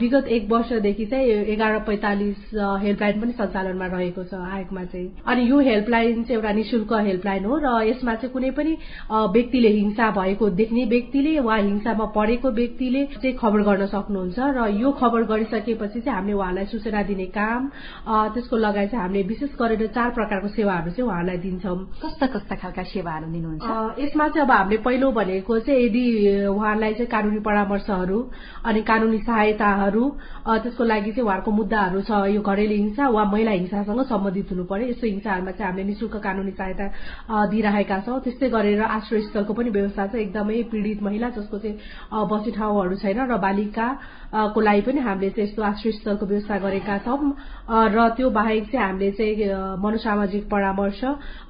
विगत 0.00 0.28
एक 0.28 0.50
वर्षदेखि 0.50 1.06
चाहिँ 1.06 1.26
एघार 1.54 1.78
पैँतालिस 1.88 2.40
हेल्पलाइन 2.84 3.20
पनि 3.20 3.32
सञ्चालनमा 3.40 3.86
रहेको 3.86 4.24
छ 4.24 4.34
आयोगमा 4.34 4.84
चाहिँ। 4.84 5.08
अनि 5.26 5.42
यो 5.50 5.58
हेल्पलाइन 5.60 6.22
चाहिँ 6.24 6.36
एउटा 6.36 6.52
निशुल्क 6.52 6.92
हेल्पलाइन 7.08 7.44
हो 7.44 7.56
र 7.64 7.68
यसमा 7.88 8.14
चाहिँ 8.14 8.32
कुनै 8.32 8.50
पनि 8.58 8.76
व्यक्तिले 9.36 9.68
हिंसा 9.70 10.10
भएको 10.10 10.50
देख्ने 10.60 10.84
व्यक्तिले 10.90 11.38
वा 11.40 11.56
हिंसामा 11.56 12.04
परेको 12.16 12.50
व्यक्तिले 12.50 13.04
चाहिँ 13.14 13.36
खबर 13.36 13.60
गर्न 13.68 13.86
सक्नुहुन्छ 13.86 14.38
र 14.56 14.68
यो 14.80 14.90
खबर 15.00 15.22
गरिसकेपछि 15.30 16.00
चाहिँ 16.00 16.16
हामीले 16.16 16.36
उहाँलाई 16.36 16.66
सूचना 16.72 17.02
दिने 17.10 17.26
काम 17.36 17.68
त्यसको 18.34 18.56
लगायत 18.56 18.90
चाहिँ 18.90 19.02
हामीले 19.04 19.22
विशेष 19.28 19.50
गरेर 19.60 19.86
चार 19.94 20.10
प्रकारको 20.10 20.48
सेवाहरू 20.48 20.90
चाहिँ 20.90 21.08
उहाँलाई 21.10 21.38
दिन्छौँ। 21.38 21.78
कस्ता 22.02 22.26
कस्ता 22.34 22.54
खालका 22.56 22.82
सेवाहरू 22.92 23.26
दिनुहुन्छ? 23.32 23.89
यसमा 23.98 24.28
चाहिँ 24.28 24.46
अब 24.46 24.50
हामीले 24.50 24.76
पहिलो 24.82 25.10
भनेको 25.12 25.58
चाहिँ 25.58 25.84
यदि 25.84 26.04
उहाँलाई 26.46 26.94
चाहिँ 26.94 27.06
कानूनी 27.10 27.40
परामर्शहरू 27.40 28.18
अनि 28.66 28.80
कानूनी 28.82 29.18
सहायताहरू 29.18 30.04
त्यसको 30.46 30.84
लागि 30.84 31.10
चाहिँ 31.10 31.24
उहाँहरूको 31.24 31.50
मुद्दाहरू 31.50 32.00
छ 32.02 32.10
यो 32.34 32.40
घरेलु 32.40 32.74
हिंसा 32.74 33.08
वा 33.08 33.24
महिला 33.24 33.50
हिंसासँग 33.50 34.02
सम्बन्धित 34.06 34.50
हुनु 34.50 34.64
पर्यो। 34.64 34.88
यस्तो 34.90 35.06
हिंसाहरूमा 35.06 35.50
चाहिँ 35.50 35.70
हामीले 35.70 35.86
निशुल्क 35.90 36.16
कानूनी 36.16 36.52
सहायता 36.52 36.86
दिइरहेका 37.50 37.98
छौँ। 38.06 38.20
त्यस्तै 38.20 38.48
गरेर 38.48 38.80
आश्रय 38.80 39.20
स्थलको 39.28 39.52
पनि 39.54 39.70
व्यवस्था 39.70 40.06
छ 40.06 40.14
एकदमै 40.24 40.62
पीड़ित 40.70 41.02
महिला 41.02 41.28
जसको 41.36 41.58
चाहिँ 41.58 41.76
बसी 42.30 42.50
ठाउँहरू 42.50 42.96
छैन 43.02 43.20
र 43.26 43.36
बालिका 43.38 43.88
को 44.54 44.60
लागि 44.60 44.80
पनि 44.86 45.00
हामीले 45.00 45.30
चाहिँ 45.30 45.48
यस्तो 45.48 45.62
आश्रय 45.62 45.92
स्थलको 45.92 46.26
व्यवस्था 46.26 46.58
गरेका 46.58 46.98
छौँ। 47.06 47.32
र 47.90 48.08
त्यो 48.16 48.30
बाहेक 48.30 48.70
चाहिँ 48.70 48.86
हामीले 48.86 49.10
चाहिँ 49.18 49.34
मनोसामाजिक 49.82 50.44
परामर्श 50.50 51.00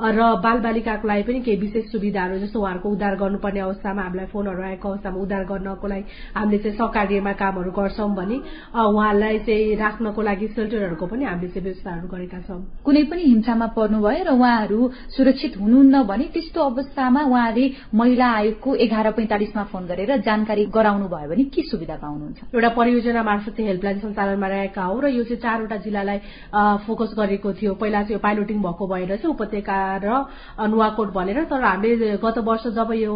र 0.00 0.20
बालबालिकाको 0.40 1.08
लागि 1.08 1.22
पनि 1.22 1.40
केही 1.40 1.56
विशेष 1.60 1.84
सुविधाहरू 2.20 2.38
जस्तो 2.38 2.60
उहाँहरूको 2.60 2.88
उद्धार 2.90 3.16
गर्नुपर्ने 3.16 3.60
अवस्थामा 3.60 4.02
हामीलाई 4.02 4.26
फोनहरू 4.32 4.62
आएको 4.62 4.88
अवस्थामा 4.88 5.18
उद्धार 5.20 5.44
गर्नको 5.44 5.86
लागि 5.88 6.04
हामीले 6.36 6.58
चाहिँ 6.60 6.76
सकार्यमा 6.76 7.32
कामहरू 7.32 7.70
गर्छौँ 7.72 8.14
भने 8.14 8.36
उहाँलाई 8.76 9.38
चाहिँ 9.48 9.76
राख्नको 9.80 10.22
लागि 10.22 10.46
सेल्टरहरूको 10.48 11.06
पनि 11.06 11.24
हामीले 11.24 11.48
चाहिँ 11.50 11.64
व्यवस्थाहरू 11.64 12.08
गरेका 12.12 12.38
छौँ। 12.44 12.60
कुनै 12.84 13.02
पनि 13.10 13.22
हिंसामा 13.24 13.66
पर्नुभयो 13.72 14.24
र 14.24 14.30
उहाँहरू 14.36 14.78
सुरक्षित 15.16 15.52
हुनुहुन्न 15.60 16.02
भने 16.04 16.24
त्यस्तो 16.34 16.60
अवस्थामा 16.60 17.22
उहाँले 17.24 17.64
महिला 17.94 18.28
आयोगको 18.30 18.74
एघार 18.84 19.10
पैंतालिसमा 19.16 19.64
फोन 19.72 19.82
गरेर 19.88 20.16
जानकारी 20.20 20.64
गराउनु 20.76 21.06
भयो 21.08 21.28
भने 21.30 21.44
के 21.54 21.62
सुविधा 21.70 21.96
पाउनुहुन्छ 22.04 22.38
एउटा 22.54 22.68
परियोजना 22.76 23.22
मार्फत 23.22 23.60
हेल्पलाइन 23.60 23.98
सञ्चालनमा 24.04 24.48
रहेका 24.48 24.82
हौ 24.84 24.98
र 25.00 25.08
यो 25.08 25.24
चाहिँ 25.24 25.40
चारवटा 25.40 25.76
जिल्लालाई 25.84 26.18
फोकस 26.84 27.14
गरेको 27.16 27.52
थियो। 27.56 27.74
पहिला 27.80 28.02
चाहिँ 28.04 28.20
पाइलोटिङ 28.20 28.58
भएको 28.60 28.84
भएर 28.86 29.16
चाहिँ 29.16 29.34
उपत्यका 29.34 29.78
र 30.04 30.08
नुवाकोट 30.68 31.08
भनेर 31.14 31.44
तर 31.50 31.62
हामीले 31.62 32.09
गत 32.18 32.38
वर्ष 32.44 32.66
जब 32.74 32.92
यो 32.92 33.14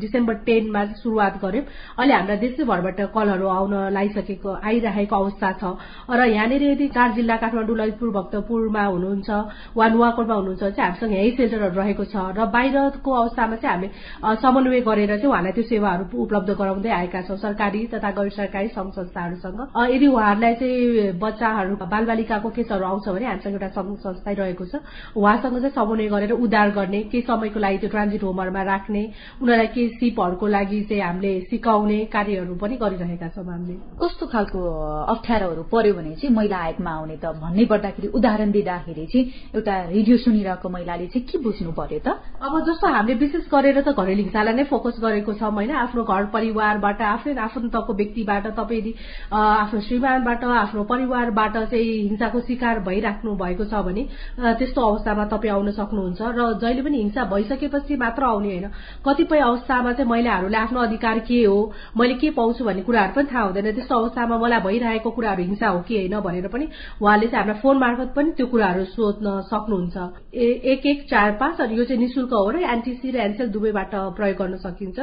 डिसेम्बर 0.00 0.34
टेनमा 0.46 0.84
सुरुवात 1.00 1.34
गर्यौं 1.42 1.64
अहिले 1.98 2.14
हामीलाई 2.14 2.36
देशैभरबाट 2.36 3.00
कलहरू 3.14 3.46
आउन 3.48 3.74
लागिसकेको 3.94 4.50
आइरहेको 4.60 5.16
अवस्था 5.16 5.52
छ। 5.60 5.64
र 6.10 6.20
यहाँनिर 6.28 6.62
यदि 6.62 6.88
चार 6.88 7.12
जिल्ला 7.14 7.36
काठमाडौँ 7.36 7.76
ललितपुर 7.76 8.10
भक्तपुरमा 8.10 8.84
हुनुहुन्छ 8.84 9.30
वा 9.76 9.88
नुवाकोटमा 9.88 10.34
हुनुहुन्छ 10.34 10.62
चाहिँ 10.62 10.82
हामीसँग 10.82 11.12
यही 11.14 11.30
सेल्टरहरू 11.36 11.80
रहेको 11.80 12.04
छ। 12.04 12.16
र 12.36 12.46
बाहिरको 12.46 13.10
अवस्थामा 13.12 13.56
चाहिँ 13.56 13.72
हामीले 13.74 14.36
समन्वय 14.42 14.80
गरेर 14.80 15.10
चाहिँ 15.16 15.30
उहाँलाई 15.30 15.52
त्यो 15.52 15.64
सेवाहरू 15.64 16.04
उपलब्ध 16.12 16.50
गराउँदै 16.60 16.90
आएका 16.90 17.20
छौँ। 17.28 17.36
सरकारी 17.36 17.86
तथा 17.94 18.10
गैर 18.10 18.30
सरकारी 18.30 18.68
संघ 18.68 18.90
संस्थाहरूसँग। 18.92 19.60
यदि 19.94 20.06
उहाँहरूलाई 20.06 20.54
चाहिँ 20.54 21.12
बच्चाहरू 21.18 21.76
बालबालिकाको 21.76 22.48
केसहरू 22.50 22.84
आउँछ 22.84 23.08
भने 23.08 23.26
हामीसँग 23.26 23.54
एउटा 23.54 23.68
संघ 23.74 23.96
संस्था 23.98 24.30
रहेको 24.32 24.64
छ। 24.64 24.74
उहाँसँग 25.16 25.56
चाहिँ 25.58 25.74
समन्वय 25.74 26.08
गरेर 26.08 26.32
उद्धार 26.34 26.70
गर्ने 26.70 27.00
केही 27.10 27.22
समयको 27.22 27.58
लागि 27.60 27.78
त्यो 27.78 27.90
ट्रान्जिट 27.94 28.22
होमहरूमा 28.24 28.62
राख्ने 28.72 29.02
उनीहरूलाई 29.40 29.66
केही 29.74 29.88
सिपहरूको 30.02 30.46
लागि 30.46 30.80
चाहिँ 30.90 31.02
हामीले 31.02 31.32
सिकाउने 31.50 31.98
कार्यहरू 32.10 32.54
पनि 32.58 32.76
गरिरहेका 32.82 33.28
छौँ 33.34 33.44
हामीले। 33.46 33.74
कस्तो 34.02 34.26
खालको 34.26 34.60
अप्ठ्यारोहरू 35.14 35.62
पर्यो 35.72 35.94
भने 35.94 36.14
चाहिँ 36.18 36.34
महिला 36.34 36.58
आयोगमा 36.58 36.90
आउने 36.90 37.16
त 37.22 37.24
भन्नै 37.38 37.64
पर्दाखेरि 37.72 38.08
उदाहरण 38.18 38.50
दिँदाखेरि 38.50 39.06
चाहिँ 39.12 39.24
एउटा 39.54 39.74
रेडियो 39.94 40.16
सुनिरहेको 40.24 40.68
महिलाले 40.68 41.06
चाहिँ 41.06 41.26
के 41.28 41.38
बुझ्नु 41.44 41.72
पर्यो 41.78 42.00
त? 42.06 42.08
अब 42.42 42.52
जस्तो 42.66 42.86
हामीले 42.94 43.18
विशेष 43.22 43.44
गरेर 43.54 43.80
त 43.86 43.88
घरेलु 43.94 44.22
हिंसालाई 44.22 44.54
नै 44.54 44.64
फोकस 44.72 44.96
गरेको 45.04 45.32
छौँ 45.38 45.52
होइन। 45.54 45.70
आफ्नो 45.84 46.02
घर 46.04 46.24
परिवारबाट 46.34 47.00
आफ्नै 47.14 47.34
आफन्तको 47.46 47.92
व्यक्तिबाट 47.94 48.44
तपाईँ 48.58 48.80
यदि 48.80 48.92
आफ्नो 49.30 49.80
श्रीमानबाट 49.86 50.42
आफ्नो 50.44 50.82
परिवारबाट 50.92 51.54
चाहिँ 51.70 51.92
हिंसाको 52.08 52.40
शिकार 52.48 52.80
भइराख्नु 52.88 53.30
भएको 53.42 53.64
छ 53.70 53.74
भने 53.86 54.02
त्यस्तो 54.58 54.80
अवस्थामा 54.80 55.24
तपाईँ 55.32 55.52
आउन 55.54 55.70
सक्नुहुन्छ। 55.78 56.20
र 56.38 56.40
जहिले 56.62 56.82
पनि 56.82 56.96
हिंसा 56.98 57.22
भइसकेपछि 57.32 57.83
मात्र 57.92 58.24
आउने 58.24 58.48
होइन। 58.48 58.66
कतिपय 59.04 59.40
अवस्थामा 59.40 59.92
चाहिँ 59.92 60.10
महिलाहरूले 60.10 60.56
आफ्नो 60.56 60.80
अधिकार 60.80 61.18
के 61.28 61.44
हो 61.44 61.58
मैले 61.96 62.14
के 62.14 62.30
पाउँछु 62.30 62.64
भन्ने 62.64 62.82
कुराहरू 62.82 63.12
पनि 63.14 63.28
थाहा 63.32 63.42
हुँदैन। 63.44 63.72
त्यस्तो 63.74 63.94
अवस्थामा 63.94 64.36
मलाई 64.38 64.60
भइरहेको 64.60 65.10
कुराहरू 65.10 65.42
हिंसा 65.42 65.68
हो 65.68 65.80
कि 65.84 65.94
होइन 65.96 66.20
भनेर 66.20 66.48
पनि 66.48 66.66
उहाँले 67.02 67.26
चाहिँ 67.26 67.44
हामीलाई 67.44 67.60
फोन 67.62 67.76
मार्फत 67.78 68.08
पनि 68.16 68.30
त्यो 68.36 68.46
कुराहरू 68.46 68.84
सोध्न 68.96 69.26
सक्नुहुन्छ। 69.52 69.96
एक 70.34 70.86
एक 70.86 70.98
चार 71.10 71.30
पाँच 71.40 71.60
अनि 71.60 71.78
यो 71.78 71.84
चाहिँ 71.84 72.00
निशुल्क 72.00 72.32
हो 72.32 72.50
र 72.50 72.56
एनटिसी 72.64 73.10
र 73.10 73.16
एनसेल 73.20 73.48
दुवैबाट 73.50 73.94
प्रयोग 74.16 74.36
गर्न 74.38 74.56
सकिन्छ। 74.56 74.98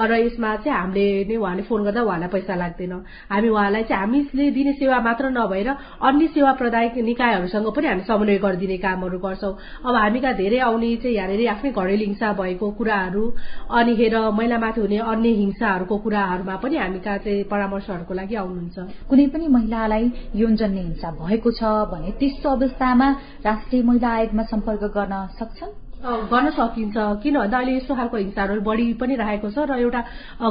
र 0.00 0.12
यसमा 0.24 0.56
चाहिँ 0.56 0.78
हामीले 0.78 1.06
नै 1.28 1.36
उहाँले 1.36 1.62
फोन 1.62 1.84
गर्दा 1.84 2.02
उहाँलाई 2.02 2.28
पैसा 2.28 2.54
लाग्दैन। 2.54 2.92
हामी 3.30 3.48
उहाँलाई 3.48 3.82
चाहिँ 3.84 4.00
हामीले 4.00 4.50
दिने 4.50 4.72
सेवा 4.74 4.98
मात्र 5.00 5.30
नभएर 5.30 5.68
अन्य 6.02 6.26
सेवा 6.34 6.52
प्रदायक 6.52 6.96
निकायहरूसँग 7.04 7.68
पनि 7.76 7.86
हामी 7.86 8.02
समन्वय 8.04 8.38
गरिदिने 8.38 8.76
कामहरू 8.78 9.18
गर्छौँ। 9.18 9.54
अब 9.84 9.94
हामी 9.94 10.20
कहाँ 10.20 10.34
धेरै 10.34 10.58
आउने 10.58 10.96
चाहिँ 10.96 11.16
यहाँनिर 11.16 11.48
आफ्नै 11.48 11.70
घरेलु 11.72 12.04
हिंसा 12.04 12.23
भएको 12.32 12.70
कुराहरू 12.70 13.32
अनि 13.70 13.94
हेर 13.94 14.16
महिलामाथि 14.30 14.80
हुने 14.80 14.98
अन्य 14.98 15.28
हिंसाहरूको 15.28 15.98
कुराहरूमा 15.98 16.56
पनि 16.56 16.76
हामी 16.76 16.98
कहाँ 16.98 17.18
चाहिँ 17.18 17.44
परामर्शहरूको 17.44 18.14
लागि 18.14 18.34
आउनुहुन्छ। 18.34 18.78
कुनै 19.08 19.26
पनि 19.26 19.48
महिलालाई 19.48 20.12
यौनजन्य 20.34 20.80
हिंसा 20.80 21.10
भएको 21.10 21.50
छ 21.50 21.62
भने 21.92 22.10
त्यस्तो 22.10 22.50
अवस्थामा 22.50 23.10
राष्ट्रिय 23.44 23.82
महिला 23.82 24.08
आयोगमा 24.08 24.42
सम्पर्क 24.42 24.84
गर्न 24.96 25.26
सक्छन्? 25.38 25.83
गर्न 26.04 26.50
सकिन्छ। 26.50 26.96
किन 27.22 27.36
भन्दा 27.38 27.58
अहिले 27.58 27.76
यस्तो 27.76 27.94
खालको 27.94 28.16
हिंसाहरू 28.16 28.60
बढी 28.60 28.92
पनि 29.00 29.14
राखेको 29.16 29.50
छ 29.50 29.58
र 29.64 29.78
एउटा 29.80 30.00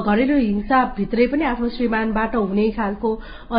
घरेलु 0.01 0.37
हिंसाभित्रै 0.37 1.27
पनि 1.29 1.43
आफ्नो 1.45 1.69
श्रीमानबाट 1.77 2.35
हुने 2.35 2.69
खालको 2.73 3.09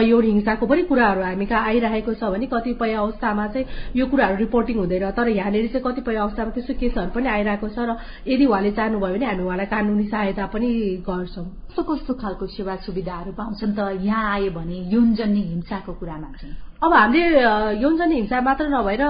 यौन 0.02 0.24
हिंसाको 0.24 0.66
पनि 0.66 0.82
कुराहरू 0.90 1.22
हामी 1.22 1.46
कहाँ 1.46 1.62
आइरहेको 1.64 2.14
छ 2.18 2.34
भने 2.34 2.46
कतिपय 2.50 2.92
अवस्थामा 2.98 3.46
चाहिँ 3.54 3.66
यो 3.94 4.06
कुराहरू 4.10 4.36
रिपोर्टिङ 4.42 4.76
हुँदैन। 4.78 5.10
तर 5.14 5.28
यहाँनिर 5.38 5.66
चाहिँ 5.70 5.84
कतिपय 5.86 6.16
अवस्थामा 6.18 6.50
त्यस्तो 6.50 6.74
केसहरू 6.82 7.10
पनि 7.14 7.28
आइरहेको 7.30 7.68
छ 7.70 7.78
र 7.78 7.96
यदि 8.26 8.44
उहाँले 8.46 8.70
चाहनुभयो 8.74 9.14
भने 9.14 9.26
हामी 9.26 9.42
उहाँलाई 9.46 9.66
कानूनी 9.70 10.06
सहायता 10.10 10.46
पनि 10.50 10.68
गर्छौँ। 11.06 11.46
कस्तो 11.70 11.82
कस्तो 11.82 12.12
खालको 12.14 12.46
सेवा 12.58 12.74
सुविधाहरू 12.82 13.32
पाउँछन् 13.38 13.74
त? 13.78 14.02
यहाँ 14.02 14.24
आयो 14.34 14.50
भने 14.50 14.78
यौनजन्य 14.90 15.40
हिंसाको 15.54 15.92
कुरामा 15.94 16.30
चाहिँ। 16.42 16.73
अब 16.82 16.92
हामीले 16.92 17.40
यौनजन्य 17.80 18.14
हिंसा 18.14 18.40
मात्र 18.40 18.64
नभएर 18.68 19.02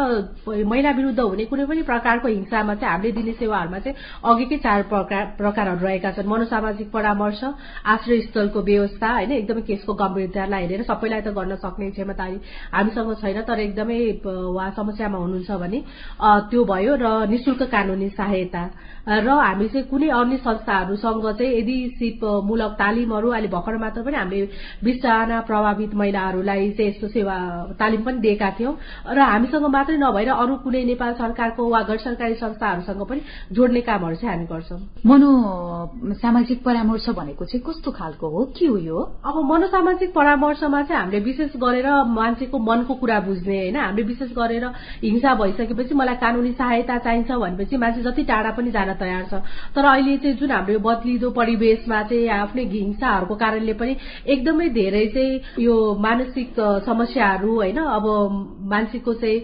महिला 0.64 0.90
विरूद्ध 0.94 1.20
हुने 1.20 1.44
कुनै 1.44 1.64
पनि 1.66 1.83
प्रकारको 1.83 2.29
हिंसामा 2.29 2.74
चाहिँ 2.74 2.92
हामीले 2.92 3.12
दिने 3.12 3.33
सेवाहरूमा 3.35 3.79
चाहिँ 3.79 3.96
अघिकै 4.22 4.57
चार 4.62 4.83
प्रकारहरू 5.40 5.87
रहेका 5.87 6.11
छन्। 6.12 6.29
मनोसामाजिक 6.29 6.90
परामर्श 6.92 7.40
आश्रय 7.85 8.20
स्थलको 8.29 8.61
व्यवस्था 8.62 9.09
होइन 9.11 9.33
एकदमै 9.33 9.62
केसको 9.66 9.94
गम्भीरतालाई 9.96 10.62
हेरेर 10.62 10.83
सबैलाई 10.87 11.20
त 11.20 11.29
गर्न 11.35 11.57
सक्ने 11.64 11.90
क्षमता 11.90 12.24
हामीसँग 12.74 13.14
छैन 13.18 13.42
तर 13.42 13.59
एकदमै 13.66 13.98
उहाँ 14.22 14.70
समस्यामा 14.79 15.18
हुनुहुन्छ 15.18 15.50
भने 15.59 15.83
त्यो 16.53 16.64
भयो 16.64 16.94
र 16.94 17.07
निशुल्क 17.27 17.62
कानूनी 17.74 18.09
सहायता। 18.14 18.62
र 19.05 19.29
हामी 19.29 19.68
चाहिँ 19.68 19.87
कुनै 19.88 20.09
अन्य 20.11 20.37
संस्थाहरूसँग 20.46 21.27
चाहिँ 21.33 21.53
यदि 21.59 21.77
सिप 21.98 22.24
मूलक 22.44 22.72
तालिमहरू 22.79 23.29
अहिले 23.31 23.48
भर्खर 23.50 23.77
मात्र 23.77 24.03
पनि 24.05 24.16
हामीले 24.16 24.46
बिसजना 24.85 25.40
प्रभावित 25.48 25.94
महिलाहरूलाई 25.94 26.70
चाहिँ 26.70 26.90
यस्तो 26.90 27.09
सेवा 27.09 27.37
तालिम 27.78 28.02
पनि 28.02 28.18
दिएका 28.20 28.50
थियौं। 28.58 28.74
र 29.08 29.18
हामीसँग 29.20 29.66
मात्रै 29.66 29.96
नभएर 29.96 30.28
अरू 30.30 30.54
कुनै 30.64 30.82
नेपाल 30.84 31.12
सरकारको 31.14 31.68
वा 31.68 31.80
गैर 31.88 31.98
सरकारी 31.98 32.34
संस्थाहरूसँग 32.34 33.02
पनि 33.08 33.20
जोड्ने 33.52 33.80
कामहरू 33.80 34.16
चाहिँ 34.16 34.34
हामी 34.34 34.46
गर्छौं। 34.46 34.78
मनो 35.06 35.30
सामाजिक 36.14 36.62
परामर्श 36.64 37.08
भनेको 37.16 37.44
चाहिँ 37.44 37.62
कस्तो 37.66 37.90
खालको 37.90 38.28
हो? 38.28 38.44
के 38.56 38.66
हो 38.66 38.76
यो? 38.78 38.98
अब 39.24 39.36
मनोसामाजिक 39.44 40.12
परामर्शमा 40.14 40.82
चाहिँ 40.82 41.00
हामीले 41.00 41.20
विशेष 41.24 41.56
गरेर 41.56 41.88
मान्छेको 42.10 42.58
मनको 42.58 42.94
कुरा 42.94 43.18
बुझ्ने 43.20 43.58
होइन? 43.58 43.76
हामीले 43.76 44.02
विशेष 44.02 44.30
गरेर 44.32 44.64
हिंसा 45.04 45.34
भइसकेपछि 45.34 45.94
मलाई 45.94 46.16
कानूनी 46.16 46.52
सहायता 46.52 46.98
चाहिन्छ 46.98 47.30
भनेपछि 47.30 47.76
मान्छे 47.76 48.02
जति 48.02 48.22
टाढा 48.24 48.50
पनि 48.56 48.70
जान 48.70 48.92
तयार 48.94 49.24
छ। 49.30 49.42
तर 49.74 49.84
अहिले 49.84 50.16
चाहिँ 50.18 50.36
जुन 50.36 50.50
हाम्रो 50.50 50.78
बदलिदो 50.78 51.30
परिवेशमा 51.30 52.02
चाहिँ 52.02 52.28
आफ्नै 52.30 52.64
हिंसाहरूको 52.74 53.34
कारणले 53.34 53.74
पनि 53.74 53.96
एकदमै 54.26 54.68
धेरै 54.70 55.06
चाहिँ 55.14 55.64
यो 55.64 55.74
मानसिक 56.00 56.54
समस्याहरू 56.86 57.43
होइन। 57.50 57.78
अब 57.78 58.04
मान्छेको 58.70 59.12
चाहिँ 59.14 59.38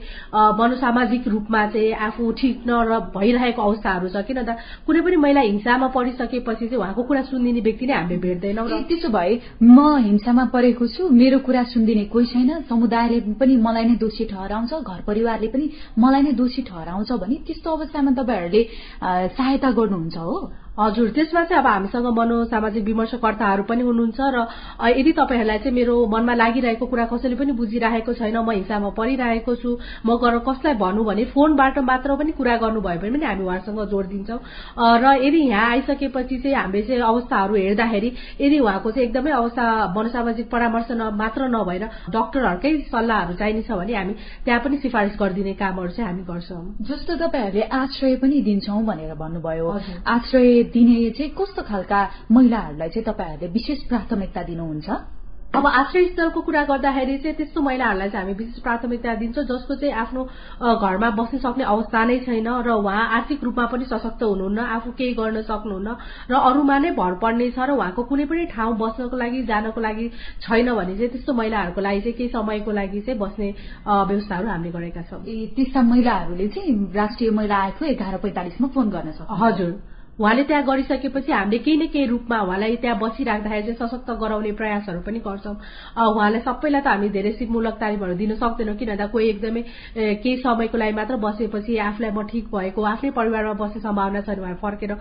मनोसामाजिक 0.59 1.29
रूपमा 1.29 1.67
चाहिँ 1.67 1.93
आफू 2.07 2.31
ठिक 2.41 2.63
न 2.67 2.99
भइरहेको 3.15 3.63
अवस्थाहरू 3.63 4.09
छ। 4.09 4.25
किन 4.27 4.43
त 4.43 4.57
कुनै 4.87 5.01
पनि 5.01 5.17
महिला 5.17 5.41
हिंसामा 5.41 5.89
परिसकेपछि 5.97 6.67
चाहिँ 6.67 6.81
उहाँको 6.81 7.03
कुरा 7.03 7.23
सुनिदिने 7.29 7.61
व्यक्ति 7.61 7.87
नै 7.87 7.95
हामीले 7.95 8.21
भेट्दैनौँ 8.21 8.69
र 8.69 8.83
त्यसो 8.89 9.09
भए 9.09 9.33
म 9.63 9.79
हिंसामा 10.01 10.45
परेको 10.55 10.87
छु 10.87 11.09
मेरो 11.11 11.39
कुरा 11.47 11.63
सुनिदिने 11.73 12.05
कोही 12.13 12.27
छैन। 12.27 12.51
समुदायले 12.71 13.21
पनि 13.41 13.57
मलाई 13.57 13.85
नै 13.85 13.97
दोषी 13.99 14.25
ठहराउँछ 14.31 14.73
घर 14.81 15.01
परिवारले 15.07 15.49
पनि 15.49 15.67
मलाई 15.99 16.23
नै 16.23 16.33
दोषी 16.33 16.63
ठहराउँछ 16.63 17.13
भने 17.13 17.37
त्यस्तो 17.47 17.69
अवस्थामा 17.71 18.11
तपाईँहरूले 18.13 18.63
सहायता 19.37 19.71
गर्नुहुन्छ 19.71 20.17
हो। 20.17 20.37
हजुर 20.79 21.09
त्यसमा 21.11 21.43
चाहिँ 21.45 21.63
अब 21.63 21.67
हामीसँग 21.67 22.07
मनोसामाजिक 22.19 22.85
विमर्शकर्ताहरू 22.85 23.63
पनि 23.69 23.83
हुनुहुन्छ 23.83 24.21
र 24.21 24.47
यदि 24.97 25.13
तपाईँहरूलाई 25.13 25.59
चाहिँ 25.59 25.75
मेरो 25.75 25.95
मनमा 26.07 26.35
लागिरहेको 26.35 26.87
कुरा 26.87 27.05
कसैले 27.11 27.37
पनि 27.37 27.53
बुझिरहेको 27.53 28.13
छैन 28.15 28.37
म 28.39 28.51
हिंसामा 28.51 28.91
परिरहेको 28.97 29.55
छु 29.57 29.71
म 30.07 30.17
गएर 30.17 30.39
कसलाई 30.47 30.75
भनौँ 30.81 31.05
भने 31.05 31.25
फोनबाट 31.35 31.79
मात्र 31.85 32.17
पनि 32.17 32.33
कुरा 32.33 32.57
गर्नुभयो 32.57 33.01
भने 33.03 33.11
पनि 33.11 33.27
हामी 33.27 33.45
उहाँसँग 33.45 33.81
जोड 33.91 34.07
दिन्छौँ। 34.09 34.41
र 34.79 35.05
यदि 35.21 35.41
यहाँ 35.51 35.71
आइसकेपछि 35.71 36.39
चाहिँ 36.39 36.57
हामीले 36.57 36.83
चाहिँ 36.87 37.03
अवस्थाहरू 37.03 37.55
हेर्दाखेरि 37.57 38.13
यदि 38.41 38.59
उहाँको 38.59 38.91
चाहिँ 38.91 39.09
एकदमै 39.09 39.31
अवस्था 39.33 39.65
मनोसामाजिक 39.97 40.51
परामर्श 40.51 40.91
मात्र 41.13 41.49
नभएर 41.51 41.85
डक्टरहरूकै 42.09 42.73
सल्लाहहरू 42.89 43.35
चाहिने 43.37 43.63
छ 43.67 43.71
भने 43.75 43.95
हामी 43.95 44.15
त्यहाँ 44.47 44.61
पनि 44.65 44.77
सिफारिस 44.79 45.15
गरिदिने 45.21 45.55
कामहरू 45.61 45.93
चाहिँ 45.93 46.09
हामी 46.09 46.23
गर्छौँ। 46.25 46.65
जस्तो 46.89 47.13
तपाईँहरूले 47.21 47.69
आश्रय 47.75 48.17
पनि 48.23 48.41
दिन्छौँ 48.49 48.83
भनेर 48.87 49.15
भन्नुभयो। 49.19 49.69
आश्रय 50.09 50.60
दिने 50.65 51.11
चाहिँ 51.11 51.33
कस्तो 51.39 51.63
खालका 51.63 52.01
महिलाहरूलाई 52.31 52.89
चाहिँ 52.89 53.05
तपाईँहरूले 53.05 53.53
विशेष 53.53 53.89
प्राथमिकता 53.89 54.43
दिनुहुन्छ? 54.43 54.91
अब 55.51 55.67
आश्रय 55.67 56.05
स्थलको 56.07 56.41
कुरा 56.41 56.63
गर्दाखेरि 56.65 57.17
चाहिँ 57.19 57.37
त्यस्तो 57.37 57.61
महिलाहरूलाई 57.61 58.09
चाहिँ 58.11 58.25
हामी 58.25 58.35
विशेष 58.39 58.63
प्राथमिकता 58.63 59.15
दिन्छौँ 59.15 59.45
जसको 59.45 59.75
चाहिँ 59.75 59.95
आफ्नो 59.99 60.23
घरमा 60.79 61.11
बस्न 61.11 61.39
सक्ने 61.39 61.65
अवस्था 61.65 62.05
नै 62.07 62.19
छैन 62.23 62.49
र 62.63 62.71
उहाँ 62.71 63.07
आर्थिक 63.19 63.43
रूपमा 63.45 63.67
पनि 63.67 63.85
सशक्त 63.85 64.23
हुनुहुन्न 64.23 64.59
आफू 64.79 64.91
केही 64.95 65.15
गर्न 65.19 65.43
सक्नुहुन्न 65.43 65.97
र 66.31 66.35
अरूमा 66.39 66.79
नै 66.79 66.91
भर 66.95 67.15
पर्ने 67.19 67.51
छ 67.51 67.67
र 67.67 67.75
उहाँको 67.75 68.03
कुनै 68.07 68.25
पनि 68.31 68.47
ठाउँ 68.55 68.77
बस्नको 68.79 69.17
लागि 69.17 69.43
जानको 69.51 69.81
लागि 69.81 70.09
छैन 70.41 70.71
भने 70.71 70.95
चाहिँ 70.95 71.11
त्यस्तो 71.11 71.33
महिलाहरूको 71.35 71.81
लागि 71.81 72.01
चाहिँ 72.01 72.15
केही 72.15 72.31
समयको 72.31 72.71
लागि 72.71 73.01
चाहिँ 73.01 73.19
बस्ने 73.19 73.51
व्यवस्थाहरू 73.91 74.49
हामीले 74.49 74.71
गरेका 74.71 75.03
छौँ। 75.11 75.23
त्यस्ता 75.27 75.83
महिलाहरूले 75.83 76.49
चाहिँ 76.49 76.95
राष्ट्रिय 76.95 77.31
महिला 77.35 77.57
आयोगको 77.59 77.85
एघार 77.87 78.17
पैँतालिसमा 78.23 78.69
फोन 78.71 78.91
गर्न 78.91 79.19
सक्छ 79.19 79.43
हजुर। 79.43 79.73
उहाँले 80.21 80.43
त्यहाँ 80.45 80.65
गरिसकेपछि 80.65 81.33
हामीले 81.33 81.59
केही 81.65 81.77
न 81.77 81.87
केही 81.89 82.07
रूपमा 82.07 82.41
उहाँलाई 82.41 82.77
त्यहाँ 82.77 82.99
बसिराख्दाखेरि 83.01 83.73
चाहिँ 83.73 83.79
सशक्त 83.81 84.11
गराउने 84.21 84.53
प्रयासहरू 84.53 85.01
पनि 85.01 85.19
गर्छौँ। 85.25 85.55
उहाँलाई 85.97 86.41
सबैलाई 86.45 86.81
त 86.81 86.87
हामी 86.87 87.09
धेरै 87.09 87.33
सिपमूलक 87.41 87.75
तालिमहरू 87.81 88.15
दिन 88.21 88.35
सक्दैनौँ 88.37 88.77
किन 88.77 88.89
भन्दा 88.91 89.07
कोही 89.09 89.29
एकदमै 89.33 89.63
केही 90.21 90.37
समयको 90.45 90.77
लागि 90.77 90.93
मात्र 90.93 91.17
बसेपछि 91.25 91.73
आफूलाई 91.89 92.11
म 92.13 92.21
ठिक 92.29 92.45
भएको 92.53 92.81
आफ्नै 92.85 93.11
परिवारमा 93.17 93.55
बस्ने 93.57 93.81
सम्भावना 93.81 94.21
छ 94.21 94.29
भने 94.29 94.45
उहाँ 94.45 94.61
फर्केर 94.61 94.93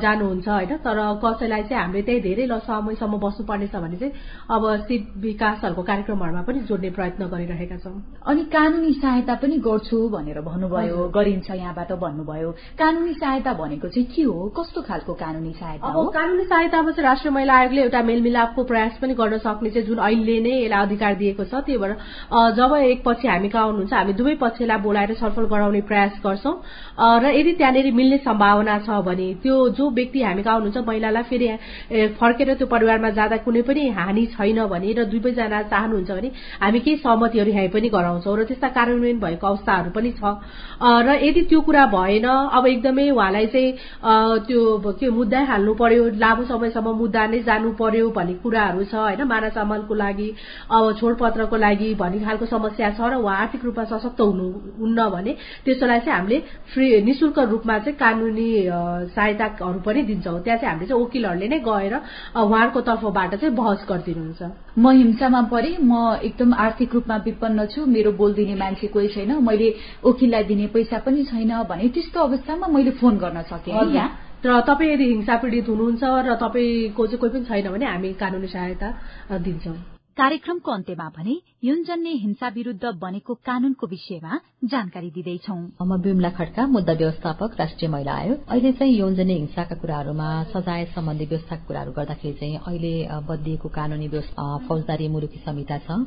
जानुहुन्छ 0.00 0.48
होइन। 0.48 0.72
तर 0.80 0.98
कसैलाई 1.20 1.62
चाहिँ 1.68 1.82
हामीले 1.84 2.02
त्यही 2.08 2.20
धेरै 2.24 2.48
समयसम्म 2.64 3.14
बस्नुपर्नेछ 3.20 3.74
भने 3.76 3.96
चाहिँ 4.00 4.12
अब 4.48 4.62
सिप 4.88 5.02
विकासहरूको 5.20 5.82
कार्यक्रमहरूमा 5.84 6.42
पनि 6.48 6.60
जोड्ने 6.64 6.90
प्रयत्न 6.96 7.28
गरिरहेका 7.28 7.76
छौँ। 7.84 8.00
अनि 8.32 8.42
कानुनी 8.48 8.92
सहायता 8.96 9.34
पनि 9.44 9.56
गर्छु 9.60 9.98
भनेर 10.08 10.40
भन्नुभयो 10.40 10.98
गरिन्छ 11.12 11.50
यहाँबाट 11.52 11.92
भन्नुभयो। 12.00 12.50
कानुनी 12.80 13.14
सहायता 13.20 13.52
भनेको 13.60 13.88
चाहिँ 13.92 14.08
के 14.08 14.22
हो? 14.24 14.52
कस्तो 14.54 14.82
खालको 14.82 15.12
कानुनी 15.14 15.52
सहायता 15.52 15.88
अब 15.88 16.08
कानुनी 16.14 16.44
सहायतामा 16.44 16.90
चाहिँ 16.90 17.04
राष्ट्रिय 17.04 17.32
महिला 17.34 17.54
आयोगले 17.54 17.80
एउटा 17.82 18.02
मेलमिलापको 18.02 18.64
प्रयास 18.64 18.98
पनि 19.02 19.14
गर्न 19.14 19.38
सक्ने 19.38 19.70
चाहिँ 19.70 19.86
जुन 19.86 19.98
अहिले 19.98 20.38
नै 20.40 20.54
यसलाई 20.62 20.86
अधिकार 20.86 21.14
दिएको 21.14 21.44
छ। 21.44 21.54
त्यही 21.66 21.78
भएर 21.78 21.92
जब 22.54 22.74
एक 22.76 23.02
पक्ष 23.04 23.26
हामी 23.26 23.48
कहाँ 23.48 23.64
आउनुहुन्छ 23.64 23.92
हामी 23.92 24.12
दुवै 24.14 24.34
पक्षलाई 24.38 24.78
बोलाएर 24.78 25.14
छलफल 25.14 25.44
गराउने 25.50 25.80
प्रयास 25.90 26.20
गर्छौं। 26.26 26.54
र 27.22 27.24
यदि 27.34 27.52
त्यहाँनिर 27.58 27.92
मिल्ने 27.92 28.18
सम्भावना 28.22 28.78
छ 28.86 29.02
भने 29.02 29.28
त्यो 29.42 29.56
जो 29.74 29.90
व्यक्ति 29.90 30.22
हामी 30.22 30.42
कहाँ 30.42 30.56
हुनुहुन्छ 30.56 30.86
महिलालाई 30.86 31.22
फेरि 31.30 31.48
फर्केर 32.14 32.54
त्यो 32.54 32.66
परिवारमा 32.66 33.10
जाँदा 33.10 33.36
कुनै 33.42 33.62
पनि 33.66 33.88
हानि 33.90 34.26
छैन 34.34 34.64
भने 34.70 34.92
र 34.92 35.04
दुवैजना 35.10 35.62
चाहनुहुन्छ 35.66 36.10
भने 36.10 36.30
हामी 36.62 36.80
केही 36.80 36.96
सहमतिहरू 37.02 37.50
यहाँ 37.50 37.68
पनि 37.74 37.88
गराउँछौँ। 37.90 38.36
र 38.38 38.44
त्यस्ता 38.44 38.68
कार्यान्वयन 38.78 39.18
भएको 39.18 39.46
अवस्थाहरू 39.46 39.90
पनि 39.90 40.10
छ। 40.14 40.22
र 40.78 41.18
यदि 41.26 41.42
त्यो 41.50 41.60
कुरा 41.66 41.84
भएन 41.90 42.26
अब 42.54 42.66
एकदमै 42.66 43.10
उहाँलाई 43.10 43.46
चाहिँ 43.54 44.43
त्यो 44.48 44.92
के 45.00 45.08
मुद्दा 45.10 45.40
हाल्नु 45.44 45.74
पर्यो 45.74 46.04
लामो 46.16 46.44
समयसम्म 46.44 46.94
मुद्दा 46.96 47.26
नै 47.26 47.38
जानु 47.42 47.72
पर्यो 47.80 48.10
भन्ने 48.10 48.34
कुराहरू 48.42 48.84
छ 48.84 48.94
होइन? 48.94 49.22
माना 49.24 49.48
चामलको 49.56 49.94
लागि 49.94 50.28
अब 50.70 50.92
छोडपत्रको 51.00 51.56
लागि 51.56 51.94
भन्ने 51.94 52.18
खालको 52.24 52.46
समस्या 52.46 52.90
छ 52.90 53.00
र 53.00 53.14
उहाँ 53.16 53.36
आर्थिक 53.40 53.64
रूपमा 53.64 53.84
सशक्त 53.92 54.20
हुनुहुन्न 54.20 55.08
भने 55.10 55.32
त्यसोलाई 55.64 56.00
चाहिँ 56.00 56.18
हामीले 56.18 56.38
फ्री 56.72 56.86
निशुल्क 57.02 57.38
रूपमा 57.52 57.78
चाहिँ 57.78 57.98
कानुनी 57.98 58.48
सहायताहरू 59.14 59.80
पनि 59.86 60.02
दिन्छौँ। 60.02 60.40
त्यहाँ 60.44 60.58
चाहिँ 60.58 60.70
हामीले 60.70 60.88
चाहिँ 60.88 61.02
वकिलहरूले 61.02 61.48
नै 61.48 61.58
गएर 61.64 61.94
उहाँहरूको 62.36 62.80
तर्फबाट 62.88 63.34
चाहिँ 63.34 63.54
बहस 63.54 63.86
गरिदिनुहुन्छ। 63.88 64.42
म 64.78 64.90
हिंसामा 64.90 65.40
परे 65.52 65.76
म 65.80 66.18
एकदम 66.24 66.54
आर्थिक 66.66 66.94
रूपमा 66.94 67.16
विपन्न 67.24 67.66
छु 67.72 67.86
मेरो 67.86 68.12
बोलिदिने 68.12 68.54
मान्छे 68.54 68.86
कोही 68.94 69.08
छैन 69.14 69.32
मैले 69.44 69.68
वकिललाई 70.04 70.44
दिने 70.44 70.66
पैसा 70.74 70.98
पनि 71.06 71.24
छैन 71.24 71.52
भने 71.70 71.88
त्यस्तो 71.94 72.20
अवस्थामा 72.20 72.66
मैले 72.74 72.90
फोन 73.00 73.18
गर्न 73.18 73.42
सकेँ 73.50 73.74
र 74.46 74.60
तपाईँ 74.68 74.92
यदि 74.92 75.04
हिंसा 75.04 75.36
पीडित 75.40 75.68
हुनुहुन्छ 75.68 76.02
र 76.28 76.34
तपाईँको 76.36 77.06
चाहिँ 77.06 77.20
कोही 77.20 77.32
पनि 77.32 77.44
छैन 77.44 77.72
भने 77.72 77.86
हामी 77.86 78.12
कानुनी 78.20 78.48
सहायता 78.48 78.88
दिन्छौँ। 79.40 79.93
कार्यक्रमको 80.16 80.70
अन्त्यमा 80.70 81.08
भने 81.10 81.34
यौनजन्य 81.64 82.10
हिंसा 82.22 82.48
विरूद्ध 82.54 82.90
बनेको 83.02 83.34
कानूनको 83.46 83.86
विषयमा 83.86 84.38
जानकारी 84.64 85.10
दिँदैछौ। 85.10 85.54
म 85.82 85.96
विमला 85.98 86.30
खड्का 86.30 86.66
मुद्दा 86.66 86.92
व्यवस्थापक 86.92 87.56
राष्ट्रिय 87.58 87.90
महिला 87.90 88.12
आयोग। 88.14 88.38
अहिले 88.46 88.72
चाहिँ 88.78 88.94
यौनजन्य 88.94 89.34
हिंसाका 89.34 89.74
कुराहरूमा 89.74 90.28
सजाय 90.54 90.84
सम्बन्धी 90.94 91.24
व्यवस्थाका 91.24 91.64
कुराहरू 91.66 91.92
गर्दाखेरि 91.92 92.34
चाहिँ 92.40 92.58
अहिले 92.62 92.94
बदिएको 93.26 93.68
कानूनी 93.68 94.08
फौजदारी 94.68 95.08
मुलुकी 95.08 95.38
संहिता 95.42 95.78
छ। 95.82 95.98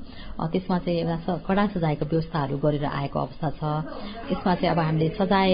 त्यसमा 0.56 0.78
चाहिँ 0.88 1.00
एउटा 1.04 1.36
कडा 1.43 1.65
सजायको 1.76 2.06
व्यवस्थाहरू 2.08 2.58
गरेर 2.63 2.86
आएको 2.88 3.20
अवस्था 3.20 3.50
छ। 3.60 3.62
यसमा 4.32 4.56
चाहिँ 4.56 4.72
अब 4.72 4.80
हामीले 4.80 5.10
सजाय 5.20 5.52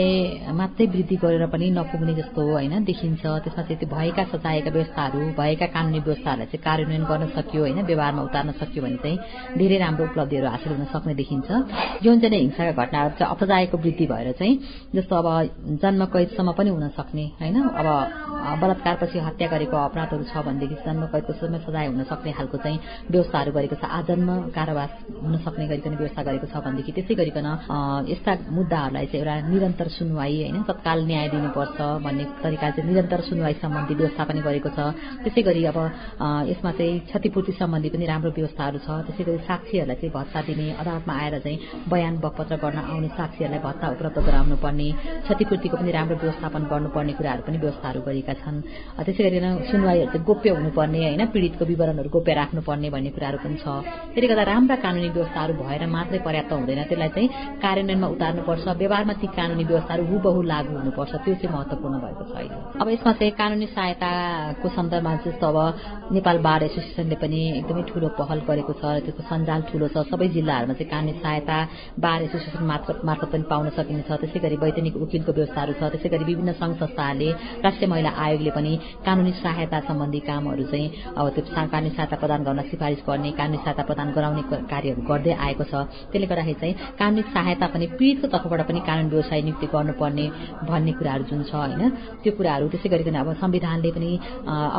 मात्रै 0.54 0.86
वृद्धि 0.94 1.16
गरेर 1.26 1.48
पनि 1.50 1.72
नपुग्ने 1.74 2.13
जस्तो 2.22 2.42
होइन 2.54 2.84
देखिन्छ। 2.86 3.24
त्यसमा 3.26 3.63
चाहिँ 3.66 3.89
भएका 3.89 4.24
सजायका 4.30 4.70
व्यवस्थाहरू 4.78 5.20
भएका 5.42 5.68
कानूनी 5.74 6.00
व्यवस्थाहरूलाई 6.06 6.48
चाहिँ 6.54 6.63
कार्यान्वयन 6.70 7.04
गर्न 7.10 7.28
सकियो 7.34 7.62
होइन 7.66 7.82
व्यवहारमा 7.89 8.42
गर्न 8.43 8.51
सक्यो 8.60 8.84
भने 8.84 8.97
चाहिँ 8.99 9.17
धेरै 9.58 9.77
राम्रो 9.79 10.03
उपलब्धिहरू 10.12 10.47
हासिल 10.51 10.71
हुन 10.75 10.86
सक्ने 10.91 11.13
देखिन्छ। 11.15 11.47
यौनजन्य 12.03 12.38
हिंसाका 12.43 12.71
घटनाहरू 12.75 13.13
चाहिँ 13.19 13.32
अपजायको 13.32 13.77
वृद्धि 13.79 14.06
भएर 14.12 14.32
चाहिँ 14.36 14.53
जस्तो 14.95 15.15
अब 15.15 15.27
जन्म 15.79 16.01
कैदसम्म 16.13 16.51
पनि 16.60 16.69
हुन 16.75 16.88
सक्ने 16.99 17.25
होइन? 17.39 17.56
अब 17.79 17.88
बलात्कारपछि 18.62 19.19
हत्या 19.27 19.47
गरेको 19.47 19.77
अपराधहरू 19.88 20.23
छ 20.27 20.34
भनेदेखि 20.43 20.75
जन्म 20.84 21.03
कैदको 21.13 21.34
समय 21.39 21.60
सजाय 21.63 21.86
हुन 21.88 22.03
सक्ने 22.12 22.32
खालको 22.38 22.58
चाहिँ 22.60 22.79
व्यवस्थाहरू 23.12 23.51
गरेको 23.56 23.75
छ 23.79 23.84
आजन्म 23.88 24.29
कारावास 24.51 24.91
हुन 25.23 25.34
सक्ने 25.45 25.65
गरिकन 25.71 25.93
व्यवस्था 25.95 26.21
गरेको 26.27 26.47
छ 26.51 26.56
भनेदेखि 26.65 26.91
त्यसै 26.91 27.15
गरिकन 27.15 27.47
यस्ता 28.12 28.32
मुद्दाहरूलाई 28.51 29.06
चाहिँ 29.08 29.23
एउटा 29.23 29.36
निरन्तर 29.47 29.88
सुनवाई 29.97 30.36
होइन? 30.43 30.58
तत्काल 30.67 30.99
न्याय 31.08 31.27
दिनुपर्छ 31.34 31.77
भन्ने 32.03 32.23
तरिका 32.43 32.69
चाहिँ 32.75 32.88
निरन्तर 32.91 33.19
सुनवाई 33.29 33.53
सम्बन्धी 33.63 33.93
व्यवस्था 33.95 34.23
पनि 34.27 34.41
गरेको 34.43 34.69
छ। 34.75 34.79
त्यसै 35.23 35.41
गरी 35.47 35.63
अब 35.71 35.77
यसमा 36.51 36.71
चाहिँ 36.77 36.99
क्षतिपूर्ति 37.08 37.51
सम्बन्धी 37.62 37.89
पनि 37.93 38.06
राम्रो 38.12 38.32
व्यवस्थाहरू 38.38 38.78
छ। 38.86 38.89
त्यसै 39.08 39.24
गरी 39.28 39.39
साक्षीहरूलाई 39.50 39.98
चाहिँ 40.02 40.13
भत्ता 40.17 40.39
दिने 40.48 40.65
अदालतमा 40.82 41.13
आएर 41.22 41.36
चाहिँ 41.46 41.58
बयान 41.91 42.13
बपत्र 42.24 42.56
गर्न 42.63 42.80
आउने 42.91 43.10
साक्षीहरूलाई 43.17 43.62
भत्ता 43.67 43.86
उपलब्ध 43.93 44.17
गराउनु 44.28 44.56
पर्ने 44.63 44.88
क्षतिपूर्तिको 45.26 45.76
पनि 45.78 45.91
राम्रो 45.98 46.15
व्यवस्थापन 46.24 46.62
गर्नुपर्ने 46.72 47.13
कुराहरू 47.19 47.41
पनि 47.48 47.58
व्यवस्थाहरू 47.63 48.00
गरेका 48.08 48.34
छन्। 48.41 48.58
त्यसै 49.06 49.22
गरी 49.26 49.39
सुनवाईहरू 49.72 50.10
चाहिँ 50.13 50.26
गोप्य 50.30 50.50
हुनुपर्ने 50.58 51.00
होइन? 51.04 51.22
पीड़ितको 51.34 51.63
विवरणहरू 51.72 52.10
गोप्य 52.15 52.34
राख्नुपर्ने 52.41 52.88
भन्ने 52.96 53.10
कुराहरू 53.15 53.38
पनि 53.43 53.58
छ। 53.63 53.65
त्यसले 54.13 54.28
गर्दा 54.32 54.43
राम्रा 54.52 54.76
कानुनी 54.86 55.10
व्यवस्थाहरू 55.17 55.54
भएर 55.62 55.82
मात्रै 55.96 56.19
पर्याप्त 56.28 56.52
हुँदैन। 56.54 56.80
त्यसलाई 56.89 57.10
चाहिँ 57.15 57.28
कार्यान्वयनमा 57.63 58.08
उतार्नुपर्छ। 58.15 58.65
व्यवहारमा 58.82 59.13
ती 59.22 59.28
कानुनी 59.38 59.63
व्यवस्थाहरू 59.72 60.04
हुबहु 60.12 60.39
लागू 60.54 60.72
हुनुपर्छ। 60.80 61.12
त्यो 61.24 61.34
चाहिँ 61.41 61.52
महत्वपूर्ण 61.56 61.96
भएको 62.04 62.24
छ 62.30 62.34
अब 62.82 62.88
यसमा 62.89 63.12
चाहिँ 63.19 63.34
कानुनी 63.39 63.67
सहायताको 63.76 64.67
सन्दर्भमा 64.69 65.12
जस्तो 65.26 65.48
अब 65.48 65.58
नेपाल 66.13 66.38
बार 66.48 66.63
एसोसिएसनले 66.63 67.15
पनि 67.24 67.39
एकदमै 67.60 67.84
ठूलो 67.89 68.08
पहल 68.23 68.39
गरेको 68.47 68.73
छ 68.79 68.83
त्यसको 69.03 69.23
सञ्जाल 69.27 69.62
ठूलो 69.69 69.88
छ। 69.91 70.07
सबै 70.07 70.27
जिल्लाहरूमा 70.31 70.73
चाहिँ 70.79 70.89
कानुनी 70.89 71.13
सहायता 71.19 71.57
बार 71.99 72.19
एसोसिएसन 72.23 72.63
मार्फत 72.71 72.97
मार्फत 73.03 73.29
पनि 73.33 73.45
पाउन 73.51 73.69
सकिनेछ। 73.75 74.09
त्यसै 74.23 74.39
गरी 74.39 74.55
वैधानिक 74.63 74.95
वकिलको 75.03 75.31
व्यवस्थाहरू 75.38 75.73
छ। 75.79 75.81
त्यसै 75.93 76.09
गरी 76.13 76.23
विभिन्न 76.31 76.51
संघ 76.55 76.73
संस्थाहरूले 76.79 77.29
राष्ट्रिय 77.65 77.89
महिला 77.91 78.12
आयोगले 78.23 78.51
पनि 78.57 78.71
कानुनी 79.05 79.31
सहायता 79.43 79.77
सम्बन्धी 79.89 80.19
कामहरू 80.29 80.63
चाहिँ 80.71 80.88
अब 81.19 81.25
त्यो 81.36 81.43
कानुनी 81.51 81.89
सहायता 81.95 82.15
प्रदान 82.23 82.41
गर्न 82.47 82.59
सिफारिस 82.71 83.01
गर्ने 83.07 83.31
कानुनी 83.39 83.57
सहायता 83.63 83.83
प्रदान 83.89 84.07
गराउने 84.15 84.43
कार्यहरू 84.71 85.01
गर्दै 85.12 85.33
आएको 85.45 85.63
छ। 85.71 85.73
त्यसले 86.12 86.27
गर्दाखेरि 86.31 86.59
चाहिँ 86.62 86.75
कानुनी 86.99 87.21
सहायता 87.36 87.65
पनि 87.73 87.86
पीड़ितको 87.99 88.27
तर्फबाट 88.33 88.62
पनि 88.69 88.79
कानुन 88.88 89.07
व्यवसाय 89.13 89.41
नियुक्ति 89.43 89.67
गर्नुपर्ने 89.75 90.25
भन्ने 90.69 90.91
कुराहरू 90.99 91.23
जुन 91.29 91.41
छ 91.49 91.51
होइन 91.53 91.83
त्यो 92.23 92.31
कुराहरू 92.38 92.65
त्यसै 92.73 92.88
गरिकन 92.93 93.15
अब 93.21 93.29
संविधानले 93.43 93.91
पनि 93.97 94.09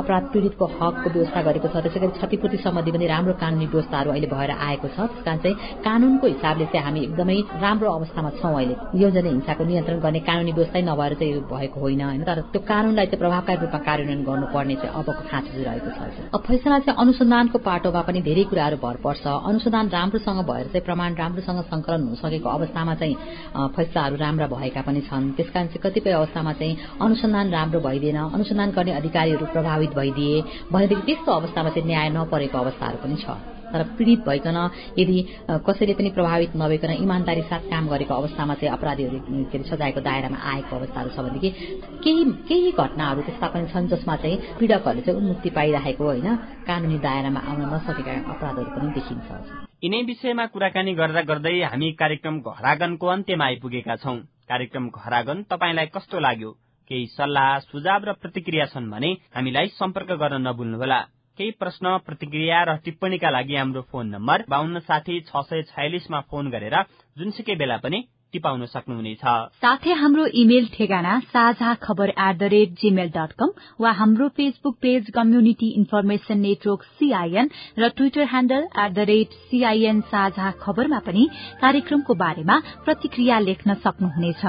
अपराध 0.01 0.25
पीड़ितको 0.33 0.65
हकको 0.79 1.09
व्यवस्था 1.15 1.41
गरेको 1.49 1.69
छ। 1.69 1.77
त्यसै 1.85 2.01
गरी 2.01 2.13
क्षतिपूर्ति 2.19 2.59
सम्बन्धी 2.65 2.91
पनि 2.95 3.07
राम्रो 3.15 3.34
राम्रो 3.35 3.41
कानुनी 3.41 3.67
व्यवस्थाहरू 3.67 4.11
अहिले 4.11 4.27
भएर 4.27 4.51
आएको 4.51 4.89
छ। 4.89 4.99
त्यस 5.11 5.25
कारण 5.25 5.39
चाहिँ 5.43 5.57
कानूनको 5.85 6.27
हिसाबले 6.27 6.65
चाहिँ 6.71 6.85
हामी 6.87 7.01
एकदमै 7.05 7.39
राम्रो 7.61 7.91
अवस्थामा 7.91 8.31
छौँ 8.41 8.55
अहिले। 8.55 8.75
योजना 8.95 9.29
हिंसाको 9.29 9.65
नियन्त्रण 9.65 9.99
गर्ने 10.01 10.21
कानुनी 10.21 10.53
व्यवस्था 10.53 10.79
नभएर 10.81 11.15
चाहिँ 11.15 11.41
भएको 11.51 11.81
होइन 11.81 12.01
होइन? 12.01 12.23
तर 12.25 12.41
त्यो 12.53 12.61
कानूनलाई 12.63 13.07
चाहिँ 13.07 13.21
प्रभावकारी 13.21 13.59
रूपमा 13.65 13.81
कार्यान्वयन 13.89 14.23
गर्नुपर्ने 14.25 14.75
चाहिँ 14.75 14.95
अबको 14.95 15.23
खाँचो 15.31 15.51
चाहिँ 15.53 15.65
रहेको 15.65 15.91
छ 15.91 15.99
अब 16.35 16.41
फैसला 16.47 16.79
चाहिँ 16.79 16.99
अनुसन्धानको 17.03 17.59
पाटोमा 17.59 18.01
पनि 18.07 18.21
धेरै 18.23 18.45
कुराहरू 18.51 18.77
भर 18.85 18.97
पर्छ। 19.05 19.25
अनुसन्धान 19.27 19.87
राम्रोसँग 19.89 20.41
भएर 20.51 20.67
चाहिँ 20.73 20.85
प्रमाण 20.85 21.11
राम्रोसँग 21.15 21.61
संकलन 21.73 22.03
हुन 22.07 22.15
सकेको 22.23 22.49
अवस्थामा 22.49 22.95
चाहिँ 22.95 23.17
फैसलाहरू 23.75 24.17
राम्रा 24.17 24.47
भएका 24.47 24.81
पनि 24.87 25.01
छन्। 25.09 25.33
त्यसकारण 25.37 25.67
चाहिँ 25.73 25.83
कतिपय 25.85 26.13
अवस्थामा 26.21 26.53
चाहिँ 26.61 26.75
अनुसन्धान 27.03 27.47
राम्रो 27.51 27.81
भइदिएन। 27.81 28.19
अनुसन्धान 28.37 28.71
गर्ने 28.77 28.93
अधिकारीहरू 29.01 29.47
प्रभावित 29.55 29.91
भइदिए। 29.95 30.43
भनेदेखि 30.73 31.03
त्यस्तो 31.07 31.31
अवस्थामा 31.33 31.71
चाहिँ 31.75 31.87
न्याय 31.87 32.09
नपरेको 32.17 32.59
अवस्थाहरू 32.59 32.99
पनि 33.05 33.17
छ। 33.25 33.37
तर 33.73 33.83
पीड़ित 33.99 34.21
भइकन 34.27 34.57
यदि 34.99 35.17
कसैले 35.67 35.95
पनि 35.99 36.11
प्रभावित 36.17 36.53
नभइकन 36.57 36.91
इमान्दारी 36.95 37.43
साथ 37.51 37.63
काम 37.71 37.89
गरेको 37.89 38.15
अवस्थामा 38.15 38.55
चाहिँ 38.55 38.73
अपराधीहरू 38.73 39.19
के 39.51 39.59
अरे 39.59 39.65
सजायको 39.67 40.01
दायरामा 40.01 40.39
आएको 40.53 40.77
अवस्थाहरू 40.77 41.11
छ 41.11 41.19
भनेदेखि 41.27 41.51
केही 42.05 42.25
केही 42.49 42.71
घटनाहरू 42.73 43.21
त्यस्ता 43.27 43.47
पनि 43.51 43.67
छन् 43.73 43.89
जसमा 43.91 44.17
चाहिँ 44.23 44.37
पीड़कहरूले 44.59 45.03
चाहिँ 45.03 45.19
उन्मुक्ति 45.21 45.51
पाइरहेको 45.51 46.05
होइन 46.05 46.29
कानूनी 46.69 46.99
दायरामा 47.03 47.41
आउन 47.51 47.63
नसकेका 47.75 48.13
अपराधहरू 48.33 48.71
पनि 48.77 48.89
देखिन्छ। 48.95 49.29
यिनै 49.85 50.03
विषयमा 50.11 50.45
कुराकानी 50.55 50.93
गर्दा 50.95 51.23
गर्दै 51.31 51.57
हामी 51.67 51.89
कार्यक्रम 51.99 52.37
घरागनको 52.47 53.07
अन्त्यमा 53.07 53.45
आइपुगेका 53.45 53.97
छौं। 53.97 54.17
कार्यक्रम 54.49 54.85
घरागन 54.93 55.43
तपाईँलाई 55.51 55.87
कस्तो 55.97 56.21
लाग्यो? 56.21 56.51
केही 56.91 57.07
सल्लाह 57.17 57.59
सुझाव 57.69 58.01
र 58.05 58.13
प्रतिक्रिया 58.23 58.65
छन् 58.71 58.91
भने 58.93 59.11
हामीलाई 59.35 59.67
सम्पर्क 59.75 60.11
गर्न 60.21 60.47
नभुल्नुहोला। 60.47 61.01
केही 61.39 61.51
प्रश्न 61.61 61.97
प्रतिक्रिया 62.07 62.63
र 62.65 62.77
टिप्पणीका 62.85 63.31
लागि 63.31 63.55
हाम्रो 63.57 63.83
फोन 63.91 64.07
नम्बर 64.09 64.45
बान्न 64.49 64.79
साठी 64.89 65.21
छ 65.29 65.43
सय 65.47 65.63
छयालिसमा 65.71 66.21
फोन 66.31 66.51
गरेर 66.51 66.77
जुनसुकै 67.17 67.55
बेला 67.59 67.77
पनि 67.85 67.99
टिपाउन 68.35 68.67
सक्नुहुनेछ। 68.67 69.25
साथै 69.63 69.93
हाम्रो 69.95 70.25
इमेल 70.43 70.67
ठेगाना 70.75 71.19
साझा 71.33 71.75
खबर 71.83 72.09
at 72.11 72.37
the 72.39 72.43
rate 72.55 72.71
Gmail 72.81 73.11
dot 73.17 73.33
com 73.41 73.51
वा 73.81 73.91
हाम्रो 73.99 74.29
Facebook 74.39 74.77
page 74.83 75.11
community 75.15 75.69
information 75.81 76.39
network 76.39 76.83
C I N 76.99 77.51
र 77.79 77.89
Twitter 77.97 78.27
handle 78.31 78.63
at 78.77 78.93
the 78.93 79.09
rate 79.11 79.35
C I N 79.51 80.01
साझा 80.11 80.51
खबरमा 80.63 80.99
पनि 81.07 81.29
कार्यक्रमको 81.61 82.15
बारेमा 82.23 82.57
प्रतिक्रिया 82.85 83.39
लेख्न 83.49 83.75
सक्नुहुनेछ। 83.83 84.45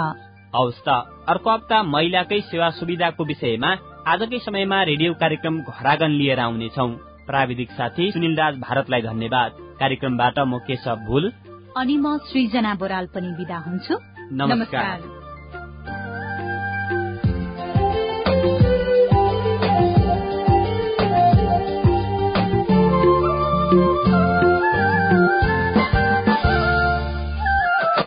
हवस् 0.56 0.86
त 0.86 0.90
अर्को 1.30 1.50
हप्ता 1.50 1.84
महिलाकै 1.86 2.42
सेवा 2.50 2.70
सुविधाको 2.78 3.24
विषयमा 3.26 3.72
आजकै 4.08 4.40
समयमा 4.40 4.84
रेडियो 4.84 5.14
कार्यक्रम 5.14 5.62
घरागन 5.62 6.12
लिएर 6.12 6.40
आउनेछौ। 6.40 6.88
प्राविधिक 7.28 7.72
साथी 7.72 8.12
सुनिल 8.12 8.36
राज 8.36 8.56
भारतलाई 8.56 9.02
धन्यवाद। 9.02 9.52
कार्यक्रमबाट 9.80 10.40
म 10.40 10.58
केशव 10.58 10.96
भूल। 10.96 11.34
अनि 11.78 11.98
म 11.98 12.18
सृजना 12.18 12.76
बोराल 12.76 13.06
पनि 13.06 13.28
विदा 13.28 13.58
हुन्छु। 13.58 13.98
नमस्कार। 14.32 15.15